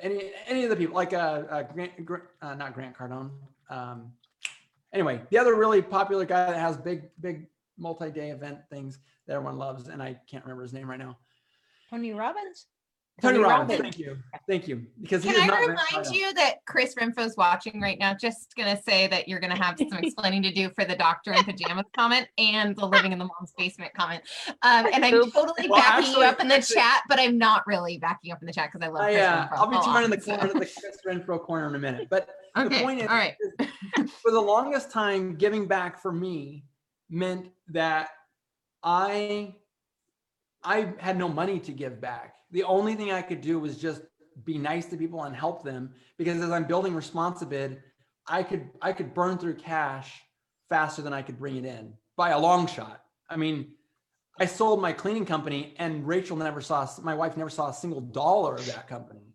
[0.00, 1.92] any any of the people like uh, uh, Grant,
[2.42, 3.30] uh, not Grant Cardone.
[3.70, 4.12] Um,
[4.92, 9.58] anyway, the other really popular guy that has big big multi-day event things that everyone
[9.58, 11.16] loves, and I can't remember his name right now.
[11.90, 12.66] Tony Robbins.
[13.20, 13.80] Tony Tony Robbins, Robbins.
[13.80, 14.16] thank you,
[14.48, 15.60] thank you, because he Can is I not
[15.92, 18.14] remind you that Chris Renfro's watching right now?
[18.14, 21.42] Just gonna say that you're gonna have some explaining to do for the doctor in
[21.42, 24.22] pajamas comment and the living in the mom's basement comment.
[24.62, 25.32] Um, and I'm Oops.
[25.32, 28.30] totally Well, backing actually- you up in the actually- chat, but I'm not really backing
[28.32, 30.10] up in the chat because I love I, Chris uh, I'll be a lot, turning
[30.10, 33.16] the so- corner, the Chris Renfro corner in a minute, but the point is, all
[33.16, 33.34] right.
[33.98, 36.64] is for the longest time, giving back for me
[37.10, 38.10] meant that
[38.84, 39.54] I
[40.62, 42.34] I had no money to give back.
[42.50, 44.02] The only thing I could do was just
[44.44, 47.78] be nice to people and help them because as I'm building ResponsiBid,
[48.26, 50.22] I could I could burn through cash
[50.68, 53.02] faster than I could bring it in by a long shot.
[53.28, 53.72] I mean,
[54.38, 58.00] I sold my cleaning company and Rachel never saw my wife never saw a single
[58.00, 59.34] dollar of that company.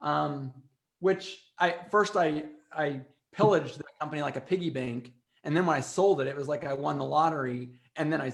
[0.00, 0.52] Um,
[1.00, 3.00] which I first I I
[3.32, 5.12] pillaged the company like a piggy bank
[5.44, 8.20] and then when I sold it it was like I won the lottery and then
[8.20, 8.32] I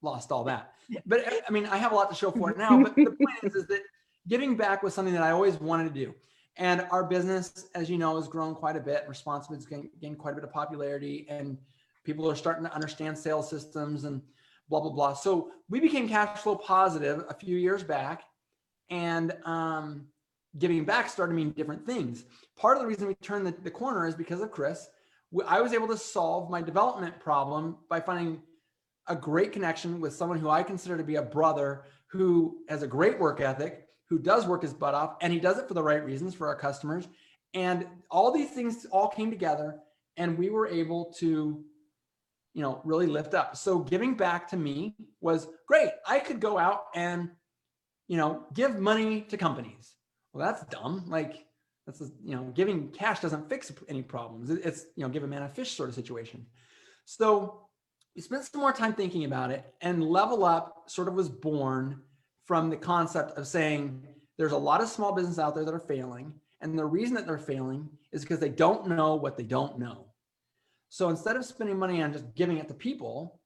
[0.00, 0.71] lost all that.
[1.06, 3.04] But I- I mean I have a lot to show for it now but the
[3.06, 3.82] point is is that
[4.28, 6.14] giving back was something that I always wanted to do.
[6.56, 9.08] And our business as you know has grown quite a bit.
[9.08, 11.58] ResponsiBid's gained, gained quite a bit of popularity and
[12.04, 14.20] people are starting to understand sales systems and
[14.68, 15.14] blah blah blah.
[15.14, 18.24] So we became cash flow positive a few years back,
[18.90, 20.06] and um,
[20.58, 22.24] giving back started mean different things.
[22.56, 24.88] Part of the reason we turned the, the corner is because of Chris.
[25.46, 28.42] I was able to solve my development problem by finding
[29.08, 32.86] a great connection with someone who I consider to be a brother who has a
[32.86, 35.82] great work ethic, who does work his butt off, and he does it for the
[35.82, 37.08] right reasons for our customers.
[37.54, 39.78] And all these things all came together,
[40.16, 41.64] and we were able to
[42.54, 43.56] you know, really lift up.
[43.56, 45.90] So giving back to me was great.
[46.06, 47.30] I could go out and,
[48.08, 49.94] you know, give money to companies.
[50.32, 51.04] Well, that's dumb.
[51.08, 51.46] Like
[51.86, 54.50] that's, a- you know, giving cash doesn't fix any problems.
[54.50, 56.46] It's, you know, give a man a fish sort of situation.
[57.04, 57.68] So
[58.14, 62.00] we spent some more time thinking about it and level up sort of was born
[62.44, 64.02] from the concept of saying
[64.36, 66.32] there's a lot of small business out there that are failing.
[66.60, 70.06] And the reason that they're failing is because they don't know what they don't know.
[70.90, 73.40] So instead of spending money on just giving it to people,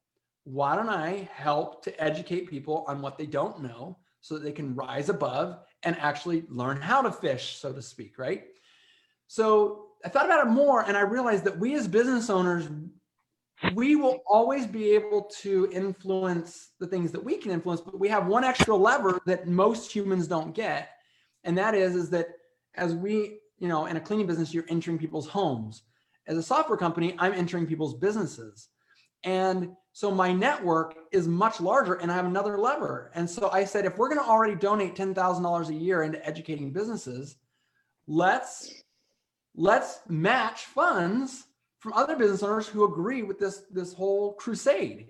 [0.45, 4.53] why don't I help to educate people on what they don't know so that they
[4.53, 8.45] can rise above and actually learn how to fish, so to speak, right?
[9.29, 12.69] So I thought about it more and I realized that we as business owners,
[13.75, 18.09] we will always be able to influence the things that we can influence, but we
[18.09, 20.91] have one extra lever that most humans don't get.
[21.45, 22.29] And that is, is that
[22.75, 25.83] as we, you know, in a cleaning business, you're entering people's homes
[26.27, 28.69] as a software company, I'm entering people's businesses.
[29.25, 33.11] And so my network is much larger and I have another lever.
[33.15, 36.73] And so I said, if we're going to already donate $10,000 a year into educating
[36.73, 37.37] businesses,
[38.07, 38.73] let's
[39.59, 41.47] let's match funds
[41.79, 45.09] from other business owners who agree with this this whole crusade.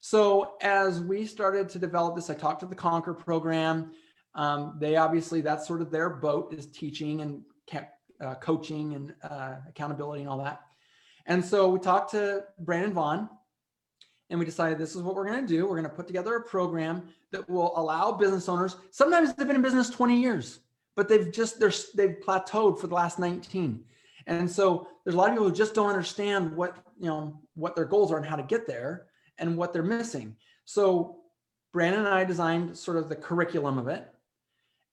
[0.00, 3.92] So as we started to develop this, I talked to the Conquer program.
[4.34, 7.42] Um, they obviously that's sort of their boat is teaching and
[8.20, 10.60] uh, coaching and uh, accountability and all that.
[11.26, 13.28] And so we talked to Brandon Vaughn
[14.30, 15.64] and we decided this is what we're going to do.
[15.64, 18.76] We're going to put together a program that will allow business owners.
[18.90, 20.60] Sometimes they've been in business 20 years,
[20.94, 23.84] but they've just they're they've plateaued for the last 19.
[24.26, 27.76] And so there's a lot of people who just don't understand what you know what
[27.76, 29.06] their goals are and how to get there
[29.38, 30.36] and what they're missing.
[30.64, 31.18] So
[31.72, 34.08] Brandon and I designed sort of the curriculum of it.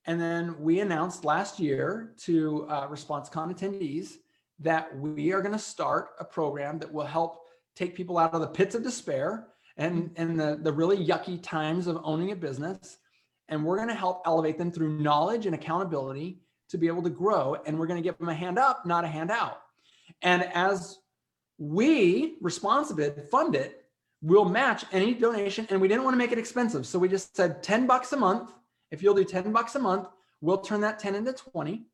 [0.06, 4.18] And then we announced last year to uh, Responsicon attendees
[4.60, 7.44] that we are going to start a program that will help
[7.76, 11.88] take people out of the pits of despair and, and the, the really yucky times
[11.88, 12.98] of owning a business.
[13.50, 16.43] And we're going to help elevate them through knowledge and accountability
[16.74, 17.56] to be able to grow.
[17.66, 19.62] And we're going to give them a hand up, not a hand out.
[20.22, 20.98] And as
[21.58, 23.86] we, ResponsiBid, fund it,
[24.22, 25.68] we'll match any donation.
[25.70, 26.86] And we didn't want to make it expensive.
[26.86, 28.52] So we just said 10 bucks a month.
[28.92, 30.08] If you'll do 10 bucks a month,
[30.42, 31.86] we'll turn that 10 into 20.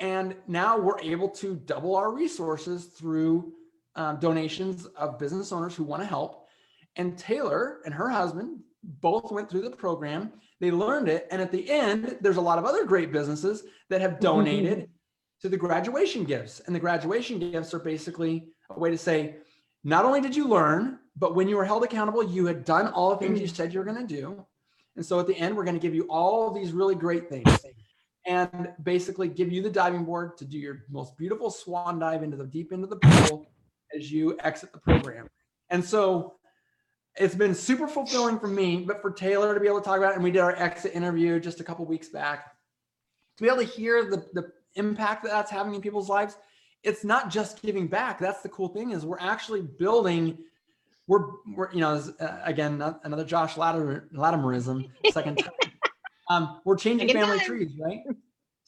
[0.00, 3.52] And now we're able to double our resources through
[3.96, 6.46] um, donations of business owners who want to help.
[6.96, 10.32] And Taylor and her husband both went through the program.
[10.60, 11.28] They learned it.
[11.30, 14.22] And at the end, there's a lot of other great businesses that have mm-hmm.
[14.22, 14.90] donated
[15.42, 16.60] to the graduation gifts.
[16.60, 19.36] And the graduation gifts are basically a way to say,
[19.84, 23.10] not only did you learn, but when you were held accountable, you had done all
[23.10, 23.54] the things you mm-hmm.
[23.54, 24.44] said you were going to do.
[24.96, 27.48] And so at the end, we're going to give you all these really great things
[28.26, 32.36] and basically give you the diving board to do your most beautiful swan dive into
[32.36, 33.46] the deep end of the pool
[33.96, 35.28] as you exit the program.
[35.70, 36.37] And so
[37.18, 40.12] it's been super fulfilling for me, but for Taylor to be able to talk about
[40.12, 42.52] it, and we did our exit interview just a couple weeks back,
[43.36, 46.36] to be able to hear the, the impact that that's having in people's lives.
[46.84, 48.18] It's not just giving back.
[48.18, 50.38] That's the cool thing is we're actually building.
[51.08, 55.52] We're, we're you know, uh, again, not- another Josh Latimer, Latimerism, second time.
[56.30, 57.46] Um, we're changing family time.
[57.46, 58.00] trees, right?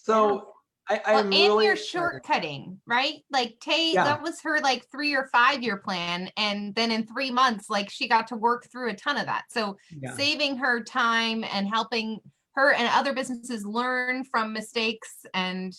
[0.02, 0.54] So
[0.88, 2.22] I, I Well, am and really you're excited.
[2.22, 3.22] shortcutting, right?
[3.30, 4.04] Like Tay, Yeah.
[4.04, 6.30] that was her like three or five year plan.
[6.36, 9.44] And then in three months, like she got to work through a ton of that.
[9.50, 10.14] So Yeah.
[10.14, 12.20] saving her time and helping
[12.54, 15.72] her and other businesses learn from mistakes and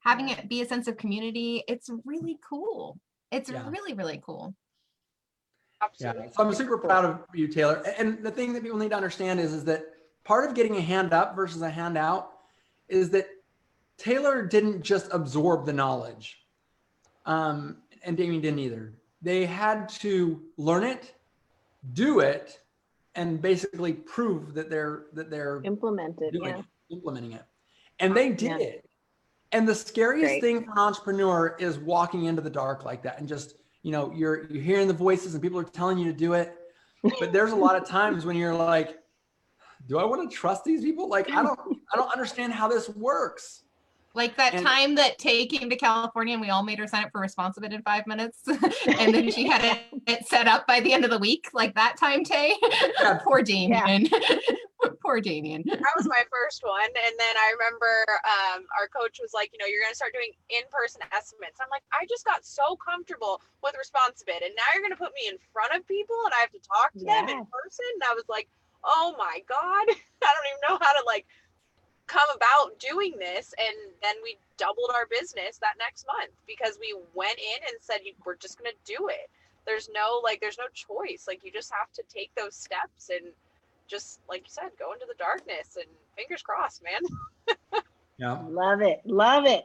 [0.00, 2.98] having it be a sense of community, it's really cool.
[3.30, 3.68] It's Yeah.
[3.68, 4.54] really, really cool.
[5.82, 6.24] Absolutely.
[6.24, 7.82] Yeah, so I'm super proud of you, Taylor.
[7.98, 9.84] And the thing that people need to understand is, is that
[10.24, 12.32] part of getting a hand up versus a handout
[12.88, 13.28] is that
[14.04, 16.38] Taylor didn't just absorb the knowledge,
[17.26, 18.94] um, and Damien didn't either.
[19.20, 21.14] They had to learn it,
[21.92, 22.60] do it,
[23.14, 26.30] and basically prove that they're that they're Implemented.
[26.32, 26.58] Yeah.
[26.60, 27.44] it, implementing it.
[27.98, 28.56] And they did Yeah.
[28.58, 28.90] it.
[29.52, 30.40] And the scariest Great.
[30.42, 34.10] thing for an entrepreneur is walking into the dark like that and just, you know,
[34.14, 36.56] you're you're hearing the voices and people are telling you to do it.
[37.18, 38.98] But there's a lot of times when you're like,
[39.88, 41.08] do I want to trust these people?
[41.10, 41.58] Like I don't
[41.92, 43.64] I don't understand how this works.
[44.14, 47.04] Like that And- time that Tay came to California and we all made her sign
[47.04, 48.40] up for ResponsiBid in five minutes.
[48.48, 51.48] and then she had it, it set up by the end of the week.
[51.52, 52.54] Like that time, Tay.
[53.00, 53.20] Yeah.
[53.24, 54.08] Poor Damien.
[55.04, 55.62] Poor Damien.
[55.66, 59.58] that was my first one and then i remember um, our coach was like you
[59.60, 63.42] know you're going to start doing in-person estimates i'm like i just got so comfortable
[63.62, 66.40] with ResponsiBid and now you're going to put me in front of people and i
[66.40, 68.48] have to talk to them in person and i was like
[68.84, 69.84] oh my god
[70.24, 71.26] i don't even know how to like
[72.10, 76.94] come about doing this and then we doubled our business that next month because we
[77.14, 79.30] went in and said we're just going to do it
[79.66, 83.32] there's no like there's no choice like you just have to take those steps and
[83.86, 85.86] just like you said go into the darkness and
[86.16, 87.00] fingers crossed man
[88.20, 88.38] Yeah.
[88.50, 89.00] Love it.
[89.06, 89.64] Love it.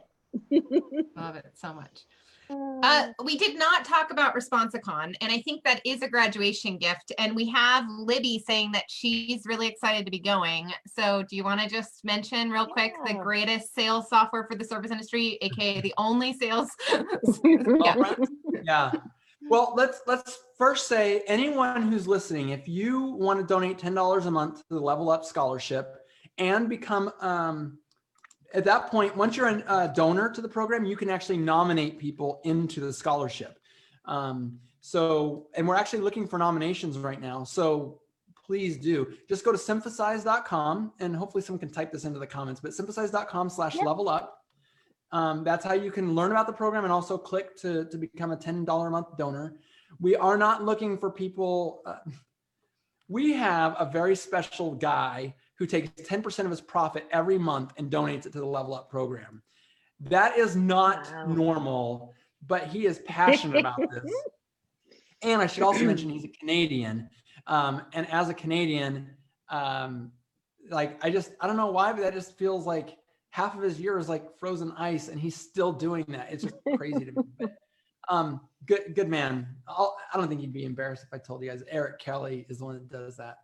[1.16, 2.04] Love it so much.
[2.50, 7.12] Uh, we did not talk about Responsicon, and I think that is a graduation gift.
[7.18, 10.72] And we have Libby saying that she's really excited to be going.
[10.86, 14.64] So, do you want to just mention real quick the greatest sales software for the
[14.64, 16.70] service industry, aka the only sales?
[17.44, 18.14] yeah.
[18.62, 18.92] Yeah.
[19.48, 24.26] Well, let's let's first say anyone who's listening, if you want to donate ten dollars
[24.26, 25.96] a month to the Level Up Scholarship
[26.38, 27.78] and become um,
[28.54, 32.40] at that point, once you're a donor to the program, you can actually nominate people
[32.44, 33.58] into the scholarship.
[34.04, 37.44] Um, so, and we're actually looking for nominations right now.
[37.44, 38.00] So
[38.44, 42.60] please do just go to synthesize.com and hopefully someone can type this into the comments,
[42.60, 44.38] but synthesize.com slash level up.
[45.12, 48.32] Um, that's how you can learn about the program and also click to, to become
[48.32, 49.56] a $10 a month donor.
[50.00, 51.82] We are not looking for people.
[51.84, 51.96] Uh,
[53.08, 57.90] we have a very special guy who takes 10% of his profit every month and
[57.90, 59.42] donates it to the level up program.
[60.00, 61.26] That is not Wow.
[61.26, 62.14] normal,
[62.46, 64.12] but he is passionate about this.
[65.22, 67.08] And I should also mention he's a Canadian.
[67.46, 69.10] Um, and as a Canadian,
[69.48, 70.12] um,
[70.70, 72.96] like I just I don't know why, but that just feels like
[73.30, 76.28] half of his year is like frozen ice, and he's still doing that.
[76.32, 77.22] It's just crazy to me.
[77.38, 77.52] But,
[78.08, 79.48] um, good good man.
[79.66, 81.62] I'll, I don't think he'd be embarrassed if I told you guys.
[81.68, 83.38] Eric Kelly is the one that does that.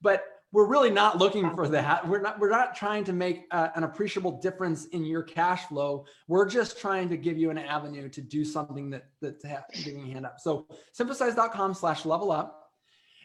[0.00, 2.06] But we're really not looking for that.
[2.08, 6.06] We're not we're not trying to make uh, an appreciable difference in your cash flow.
[6.28, 10.08] We're just trying to give you an avenue to do something that that's ha- giving
[10.08, 10.38] a hand up.
[10.38, 12.70] So synthesize.com slash level up.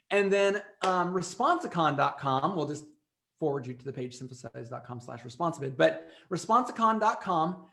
[0.10, 2.86] And then um, responsicon.com, we'll just
[3.40, 5.78] forward you to the page synthesize.com slash responsibid.
[5.78, 7.68] But responsicon.com,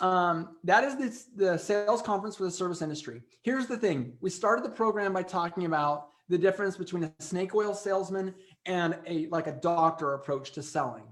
[0.00, 0.96] um, that is
[1.36, 3.22] the, the sales conference for the service industry.
[3.42, 4.14] Here's the thing.
[4.20, 8.34] We started the program by talking about the difference between a snake oil salesman
[8.66, 11.04] and a like a doctor approach to selling.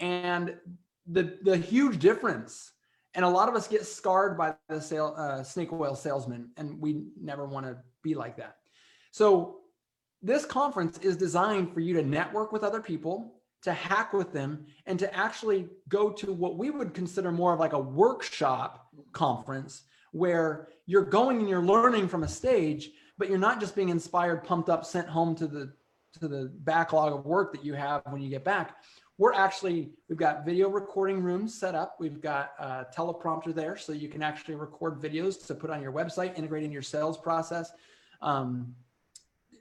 [0.00, 0.56] And
[1.06, 2.72] the the huge difference
[3.14, 6.80] and a lot of us get scarred by the sale uh, snake oil salesman and
[6.80, 8.56] we never want to be like that
[9.12, 9.56] so
[10.22, 14.66] this conference is designed for you to network with other people to hack with them
[14.86, 19.82] and to actually go to what we would consider more of like a workshop conference
[20.12, 24.42] where you're going and you're learning from a stage but you're not just being inspired
[24.44, 25.72] pumped up sent home to the
[26.20, 28.76] to the backlog of work that you have when you get back.
[29.16, 31.96] We're actually we've got video recording rooms set up.
[32.00, 35.92] We've got a teleprompter there so you can actually record videos to put on your
[35.92, 37.72] website integrate in your sales process
[38.22, 38.74] um,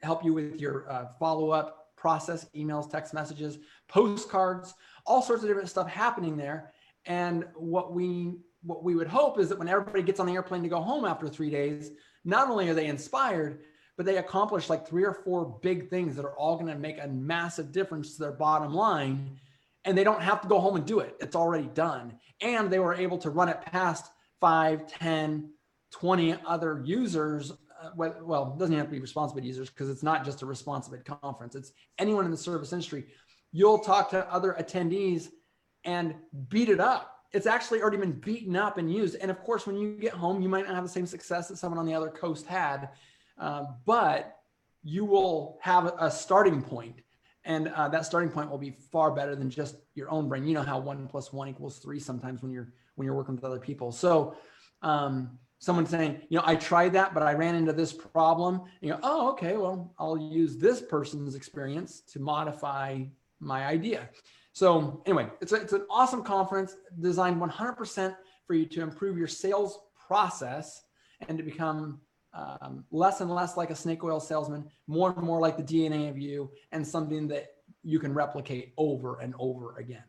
[0.02, 4.74] help you with your uh, follow-up process emails text messages postcards
[5.06, 6.74] all sorts of different stuff happening there.
[7.06, 10.64] And what we what we would hope is that when everybody gets on the airplane
[10.64, 11.92] to go home after three days
[12.24, 13.62] not only are they inspired
[13.98, 16.98] but they accomplish like three or four big things that are all going to make
[17.02, 19.40] a massive difference to their bottom line
[19.86, 21.16] and they don't have to go home and do it.
[21.20, 22.18] It's already done.
[22.42, 25.50] And they were able to run it past 5 10
[25.92, 27.52] 20 other users
[27.84, 31.04] uh, well, it doesn't have to be ResponsiBid users because it's not just a ResponsiBid
[31.22, 31.54] conference.
[31.56, 33.06] It's anyone in the service industry.
[33.52, 35.30] You'll talk to other attendees
[35.84, 36.16] and
[36.48, 37.18] beat it up.
[37.34, 39.16] It's actually already been beaten up and used.
[39.16, 41.58] And of course, when you get home, you might not have the same success that
[41.58, 42.90] someone on the other coast had,
[43.38, 44.38] uh, but
[44.84, 47.02] you will have a starting point
[47.46, 50.48] and uh, that starting point will be far better than just your own brain.
[50.48, 53.44] You know how one plus one equals three sometimes when you're when you're working with
[53.44, 53.92] other people.
[53.92, 54.36] So
[54.82, 58.62] um, someone saying you know i tried that but i ran into this problem.
[58.82, 63.04] You go oh okay well i'll use this person's experience to modify
[63.40, 64.10] my idea.
[64.54, 68.16] So anyway it's, a, it's an awesome conference designed 100%
[68.46, 70.84] for you to improve your sales process
[71.28, 72.00] and to become
[72.34, 76.10] um, less and less like a snake oil salesman, more and more like the DNA
[76.10, 77.48] of you, and something that
[77.84, 80.04] you can replicate over and over again.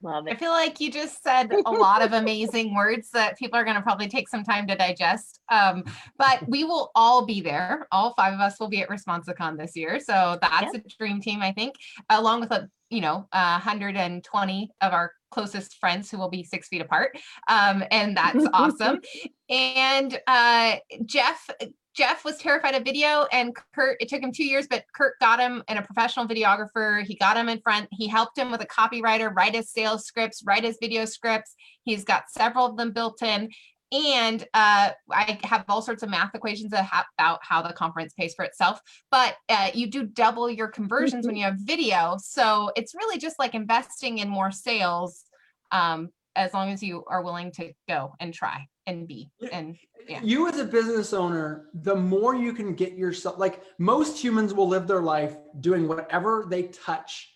[0.00, 0.34] Love it.
[0.34, 3.74] I feel like you just said a lot of amazing words that people are going
[3.74, 5.40] to probably take some time to digest.
[5.50, 5.82] Um,
[6.16, 7.88] but we will all be there.
[7.90, 9.98] All five of us will be at ResponsiCon this year.
[9.98, 11.74] So that's a dream team, I think,
[12.10, 16.68] along with a you know, uh, 120 of our closest friends who will be six
[16.68, 17.16] feet apart.
[17.48, 19.00] Um, and that's awesome.
[19.48, 21.48] And uh, Jeff,
[21.94, 25.40] Jeff was terrified of video and Kurt, it took him two years, but Kurt got
[25.40, 27.04] him in a professional videographer.
[27.04, 27.88] He got him in front.
[27.90, 31.54] He helped him with a copywriter, write his sales scripts, write his video scripts.
[31.82, 33.50] He's got several of them built in
[33.90, 38.44] and uh, I have all sorts of math equations about how the conference pays for
[38.44, 38.80] itself.
[39.10, 43.38] But uh, you do double your conversions when you have video, so it's really just
[43.38, 45.24] like investing in more sales,
[45.72, 49.76] um, as long as you are willing to go and try and be and
[50.08, 50.20] yeah.
[50.22, 54.66] You as a business owner, the more you can get yourself like most humans will
[54.66, 57.30] live their life doing whatever they touch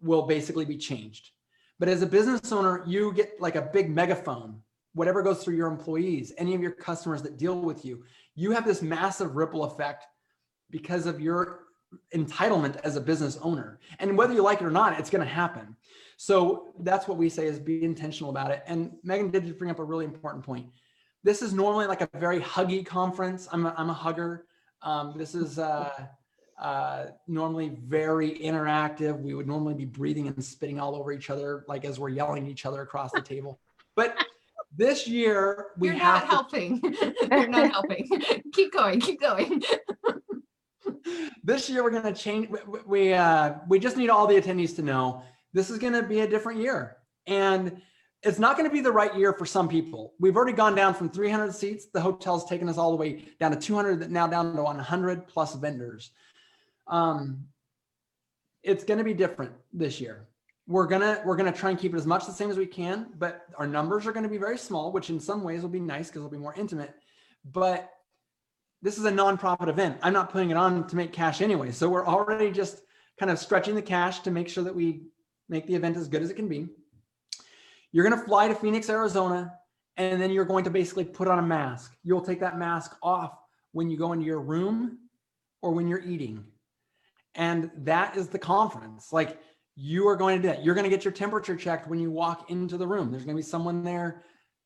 [0.00, 1.30] will basically be changed.
[1.78, 4.62] But as a business owner, you get like a big megaphone
[4.94, 8.66] whatever goes through your employees, any of your customers that deal with you, you have
[8.66, 10.06] this massive ripple effect
[10.70, 11.60] because of your
[12.14, 13.78] entitlement as a business owner.
[13.98, 15.76] And whether you like it or not, it's going to happen.
[16.16, 18.62] So that's what we say is be intentional about it.
[18.66, 20.66] And Megan did bring up a really important point.
[21.24, 23.48] This is normally like a very huggy conference.
[23.52, 24.46] I'm a, I'm a hugger.
[24.82, 25.90] Um, this is uh,
[26.60, 29.20] uh, normally very interactive.
[29.20, 32.44] We would normally be breathing and spitting all over each other, like as we're yelling
[32.44, 33.60] at each other across the table.
[33.94, 34.16] But
[34.76, 36.80] this year we You're have not helping.
[37.30, 38.08] You're not helping.
[38.52, 39.00] keep going.
[39.00, 39.62] Keep going.
[41.44, 42.48] this year we're going to change.
[42.48, 46.02] We we, uh, we just need all the attendees to know this is going to
[46.02, 46.96] be a different year,
[47.26, 47.80] and
[48.22, 50.14] it's not going to be the right year for some people.
[50.18, 51.86] We've already gone down from 300 seats.
[51.92, 54.10] The hotel's taken us all the way down to 200.
[54.10, 56.10] Now down to 100 plus vendors.
[56.86, 57.46] Um,
[58.62, 60.26] it's going to be different this year
[60.72, 63.06] we're gonna we're gonna try and keep it as much the same as we can
[63.18, 66.08] but our numbers are to be very small which in some ways will be nice
[66.08, 66.94] because it'll be more intimate.
[67.44, 67.90] But
[68.80, 69.98] this is a nonprofit event.
[70.02, 71.72] I'm not putting it on to make cash anyway.
[71.72, 72.82] So we're already just
[73.18, 75.02] kind of stretching the cash to make sure that we
[75.48, 76.68] make the event as good as it can be.
[77.92, 79.52] You're to fly to phoenix arizona
[79.98, 81.94] and then you're going to basically put on a mask.
[82.02, 83.36] You'll take that mask off
[83.72, 84.98] when you go into your room
[85.60, 86.44] or when you're eating.
[87.34, 89.12] And that is the conference.
[89.12, 89.38] Like
[89.76, 90.64] you are going to do that.
[90.64, 93.10] You're going to get your temperature checked when you walk into the room.
[93.10, 94.22] There's going to be someone there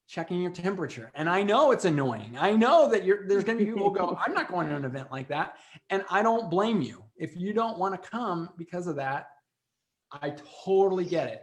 [0.08, 1.10] checking your temperature.
[1.14, 2.36] And I know it's annoying.
[2.38, 4.84] I know that you're there's going to be people go, I'm not going to an
[4.84, 5.56] event like that.
[5.90, 7.02] And I don't blame you.
[7.16, 9.28] If you don't want to come because of that,
[10.12, 10.34] I
[10.64, 11.42] totally get it.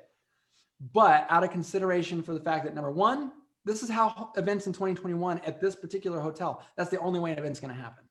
[0.93, 3.31] But out of consideration for the fact that number one,
[3.65, 7.39] this is how events in 2021 at this particular hotel, that's the only way an
[7.39, 8.03] event's going to happen.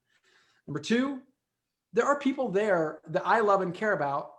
[0.66, 1.20] Number two,
[1.92, 4.31] there are people there that I love and care about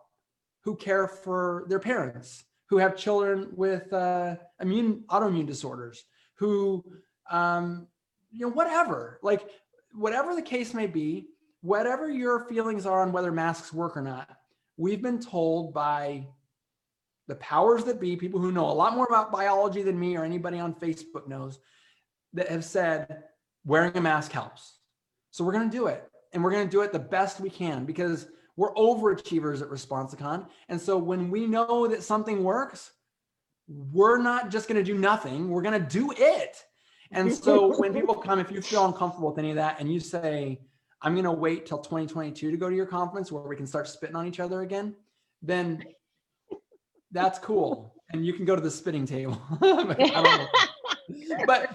[0.64, 6.03] who care for their parents, who have children with uh, immune autoimmune disorders,
[6.36, 6.84] who
[7.30, 7.88] um,
[8.32, 9.47] you know whatever, like
[9.93, 11.28] whatever the case may be,
[11.61, 14.30] whatever your feelings are on whether masks work or not,
[14.78, 16.26] we've been told by
[17.28, 20.26] the powers that be, people who know a lot more about biology than me or
[20.26, 21.59] anybody on Facebook knows,
[22.34, 23.24] that have said
[23.66, 24.78] wearing a mask helps.
[25.32, 26.03] So we're going to do it.
[26.34, 30.47] And we're going to do it the best we can because we're overachievers at ResponsiCon.
[30.69, 32.91] And so when we know that something works,
[33.67, 36.63] we're not just going to do nothing, we're going to do it.
[37.11, 39.99] And so when people come, if you feel uncomfortable with any of that and you
[39.99, 40.59] say,
[41.01, 43.87] I'm going to wait till 2022 to go to your conference where we can start
[43.87, 44.95] spitting on each other again,
[45.41, 45.83] then
[47.11, 47.93] that's cool.
[48.11, 49.39] And you can go to the spitting table.
[49.59, 49.99] but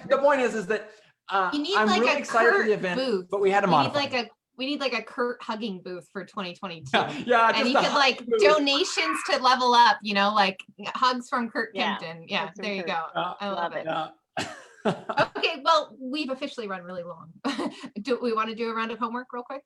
[0.08, 0.90] the point is, is that
[1.28, 3.26] uh, I'm like really excited for the event, booth.
[3.30, 4.00] but we had to modify.
[4.00, 6.90] Need like a we need like a Kurt hugging booth for 2022.
[6.92, 8.42] Yeah, yeah and you could like booth.
[8.42, 12.24] donations to level up, you know, like hugs from Kurt yeah, Kempton.
[12.28, 12.88] Yeah, there you Kurt.
[12.88, 13.04] go.
[13.14, 13.86] Yeah, I love, love it.
[13.86, 14.08] Yeah.
[15.36, 17.30] okay, well, we've officially run really long.
[18.02, 19.62] do we want to do a round of homework real quick?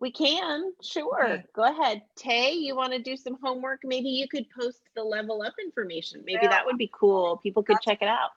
[0.00, 1.24] We can, sure.
[1.24, 1.42] Okay.
[1.56, 2.02] Go ahead.
[2.16, 3.80] Tay, you want to do some homework?
[3.82, 6.22] Maybe you could post the level up information.
[6.24, 6.50] Maybe Yeah.
[6.50, 7.38] that would be cool.
[7.38, 8.30] People could check it out.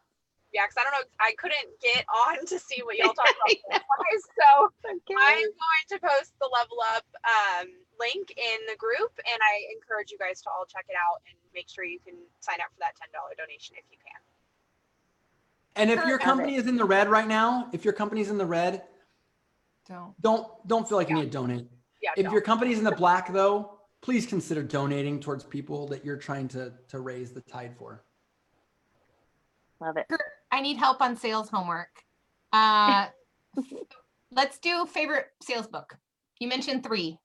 [0.54, 1.08] Yeah, because I don't know.
[1.20, 3.39] I couldn't get on to see what y'all talked
[3.70, 3.82] about.
[4.39, 5.16] so Okay.
[5.18, 7.68] I'm going to post the level up um,
[7.99, 11.36] link in the group, and I encourage you guys to all check it out and
[11.54, 14.20] make sure you can sign up for that ten dollar donation if you can.
[15.76, 18.45] And if your company is in the red right now, if your company's in the
[18.45, 18.84] red,
[19.88, 20.20] Don't.
[20.22, 21.68] don't don't feel like you need to donate.
[22.02, 22.12] Yeah.
[22.18, 22.32] If no.
[22.32, 26.74] your company's in the black though, please consider donating towards people that you're trying to
[26.89, 28.04] to raise the tide for.
[29.80, 30.08] Love it.
[30.52, 31.89] I need help on sales homework.
[32.52, 33.08] Uh,
[34.32, 35.97] let's do favorite sales book.
[36.39, 37.18] You mentioned three,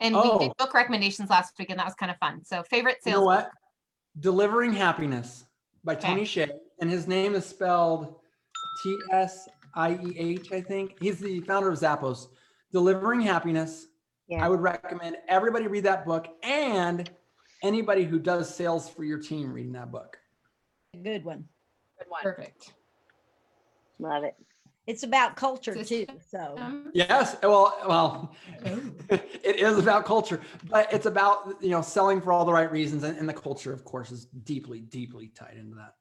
[0.00, 0.38] and we Oh.
[0.38, 2.44] did book recommendations last week, and that was kind of fun.
[2.44, 3.06] So favorite sales.
[3.06, 3.44] You sales know what?
[3.44, 3.52] book.
[4.20, 5.44] Delivering Happiness
[5.84, 6.08] by Okay.
[6.08, 8.16] Tony Hsieh, and his name is spelled
[8.82, 10.96] T S I E H, I think.
[11.00, 12.28] He's the founder of Zappos.
[12.72, 13.86] Delivering Happiness.
[14.28, 14.44] Yeah.
[14.44, 17.08] I would recommend everybody read that book and
[17.62, 20.18] anybody who does sales for your team reading that book.
[21.02, 21.44] Good one.
[21.98, 22.22] Good one.
[22.22, 22.72] Perfect.
[23.98, 24.34] Love it.
[24.88, 26.06] It's about culture too.
[26.30, 26.56] So
[26.94, 28.34] Yes, well, well,
[28.64, 28.90] oh.
[29.10, 30.40] it is about culture,
[30.70, 33.72] but it's about you know selling for all the right reasons, and, and the culture,
[33.72, 35.94] of course, is deeply, deeply tied into that.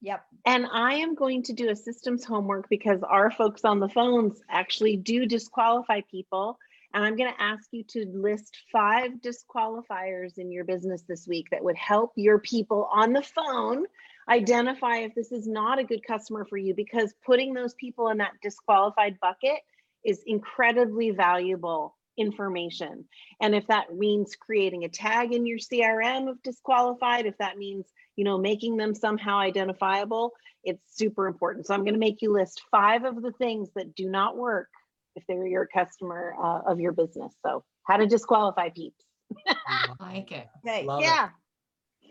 [0.00, 0.24] yep.
[0.46, 4.40] And I am going to do a systems homework because our folks on the phones
[4.48, 6.58] actually do disqualify people.
[6.94, 11.48] And I'm going to ask you to list five disqualifiers in your business this week
[11.50, 13.84] that would help your people on the phone
[14.28, 18.18] identify if this is not a good customer for you because putting those people in
[18.18, 19.60] that disqualified bucket
[20.04, 23.04] is incredibly valuable information.
[23.40, 27.86] And if that means creating a tag in your CRM of disqualified, if that means,
[28.16, 30.32] you know, making them somehow identifiable,
[30.64, 31.66] it's super important.
[31.66, 34.68] So I'm going to make you list five of the things that do not work
[35.14, 37.32] if they're your customer uh, of your business.
[37.44, 39.04] So how to disqualify peeps.
[40.00, 40.48] like it.
[40.66, 40.84] Okay.
[40.84, 41.47] Love it.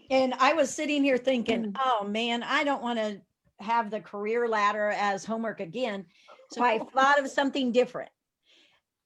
[0.09, 1.77] And I was sitting here thinking, Mm.
[1.83, 3.21] oh man, I don't want to
[3.59, 6.05] have the career ladder as homework again.
[6.51, 8.11] So I thought of something different.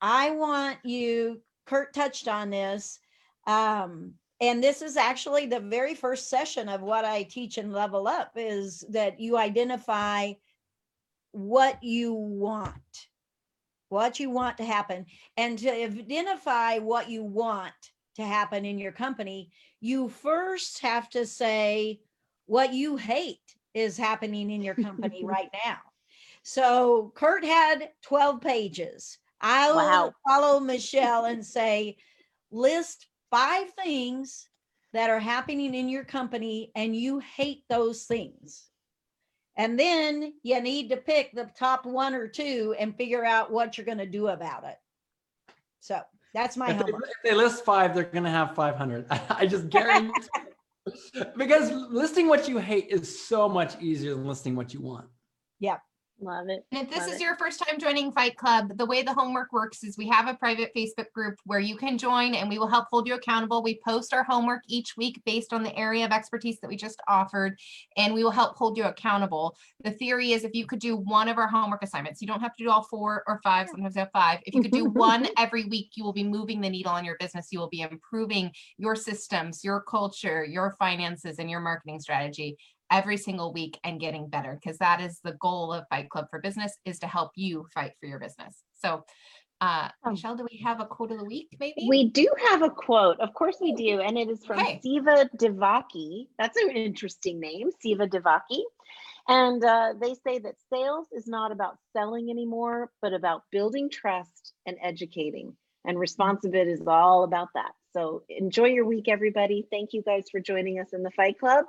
[0.01, 2.99] I want you, Kurt touched on this.
[3.47, 8.07] Um, and this is actually the very first session of what I teach and level
[8.07, 10.33] up is that you identify
[11.31, 13.07] what you want,
[13.89, 15.05] what you want to happen.
[15.37, 17.73] And to identify what you want
[18.15, 22.01] to happen in your company, you first have to say
[22.45, 25.77] what you hate is happening in your company right now.
[26.43, 29.17] So Kurt had 12 pages.
[29.39, 30.13] I'll Wow.
[30.27, 31.97] follow Michelle and say,
[32.51, 34.49] list five things
[34.93, 38.67] that are happening in your company and you hate those things.
[39.57, 43.77] And then you need to pick the top one or two and figure out what
[43.77, 44.77] you're going to do about it.
[45.79, 46.01] So
[46.33, 47.03] that's my If they, homework.
[47.09, 49.05] if they list five, they're going to have 500.
[49.29, 50.13] I just guarantee.
[51.37, 55.07] because listing what you hate is so much easier than listing what you want.
[56.23, 56.63] Love it.
[56.71, 57.21] And if this Love is it.
[57.21, 60.35] your first time joining Fight Club, the way the homework works is we have a
[60.35, 63.63] private Facebook group where you can join and we will help hold you accountable.
[63.63, 67.01] We post our homework each week based on the area of expertise that we just
[67.07, 67.57] offered,
[67.97, 69.57] and we will help hold you accountable.
[69.83, 72.55] The theory is if you could do one of our homework assignments, you don't have
[72.55, 74.41] to do all four or five, sometimes have five.
[74.45, 77.17] If you could do one every week, you will be moving the needle on your
[77.19, 77.47] business.
[77.51, 82.57] You will be improving your systems, your culture, your finances, and your marketing strategy
[82.91, 86.39] every single week and getting better because that is the goal of fight club for
[86.39, 89.03] business is to help you fight for your business so
[89.61, 90.11] uh Oh.
[90.11, 93.19] michelle do we have a quote of the week maybe We do have a quote.
[93.19, 93.99] Of course we do.
[94.01, 94.79] And it is from Okay.
[94.83, 96.29] Siva Devaki.
[96.39, 98.63] That's an interesting name, Siva Devaki.
[99.27, 104.53] And uh, they say that sales is not about selling anymore, but about building trust
[104.65, 105.55] and educating.
[105.85, 107.71] And ResponsiBid is all about that.
[107.93, 109.67] So enjoy your week, everybody.
[109.71, 111.65] Thank you guys for joining us in the Fight Club.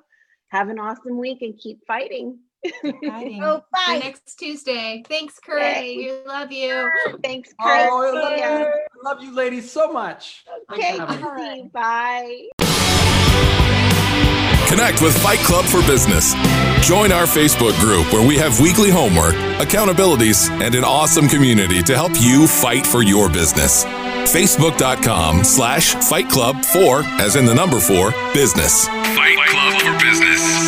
[0.52, 2.38] Have an awesome week and keep fighting.
[2.62, 3.40] Exciting.
[3.40, 5.96] Go See next tuesday thanks kurt Yay.
[5.96, 6.90] we love you
[7.24, 7.88] Thanks, Chris.
[7.90, 8.58] Oh, I love, ya.
[8.58, 8.66] you.
[8.66, 10.44] I love you ladies so much.
[10.70, 11.70] Okay, for see you.
[11.72, 12.48] Bye.
[14.68, 16.34] Connect with Fight Club for Business.
[16.86, 21.94] Join our Facebook group where we have weekly homework, accountabilities, and an awesome community to
[21.94, 23.84] help you fight for your business.
[23.84, 28.86] Facebook.com slash Fight Club for, as in the number four, business.
[29.22, 30.61] Fight Club for Business.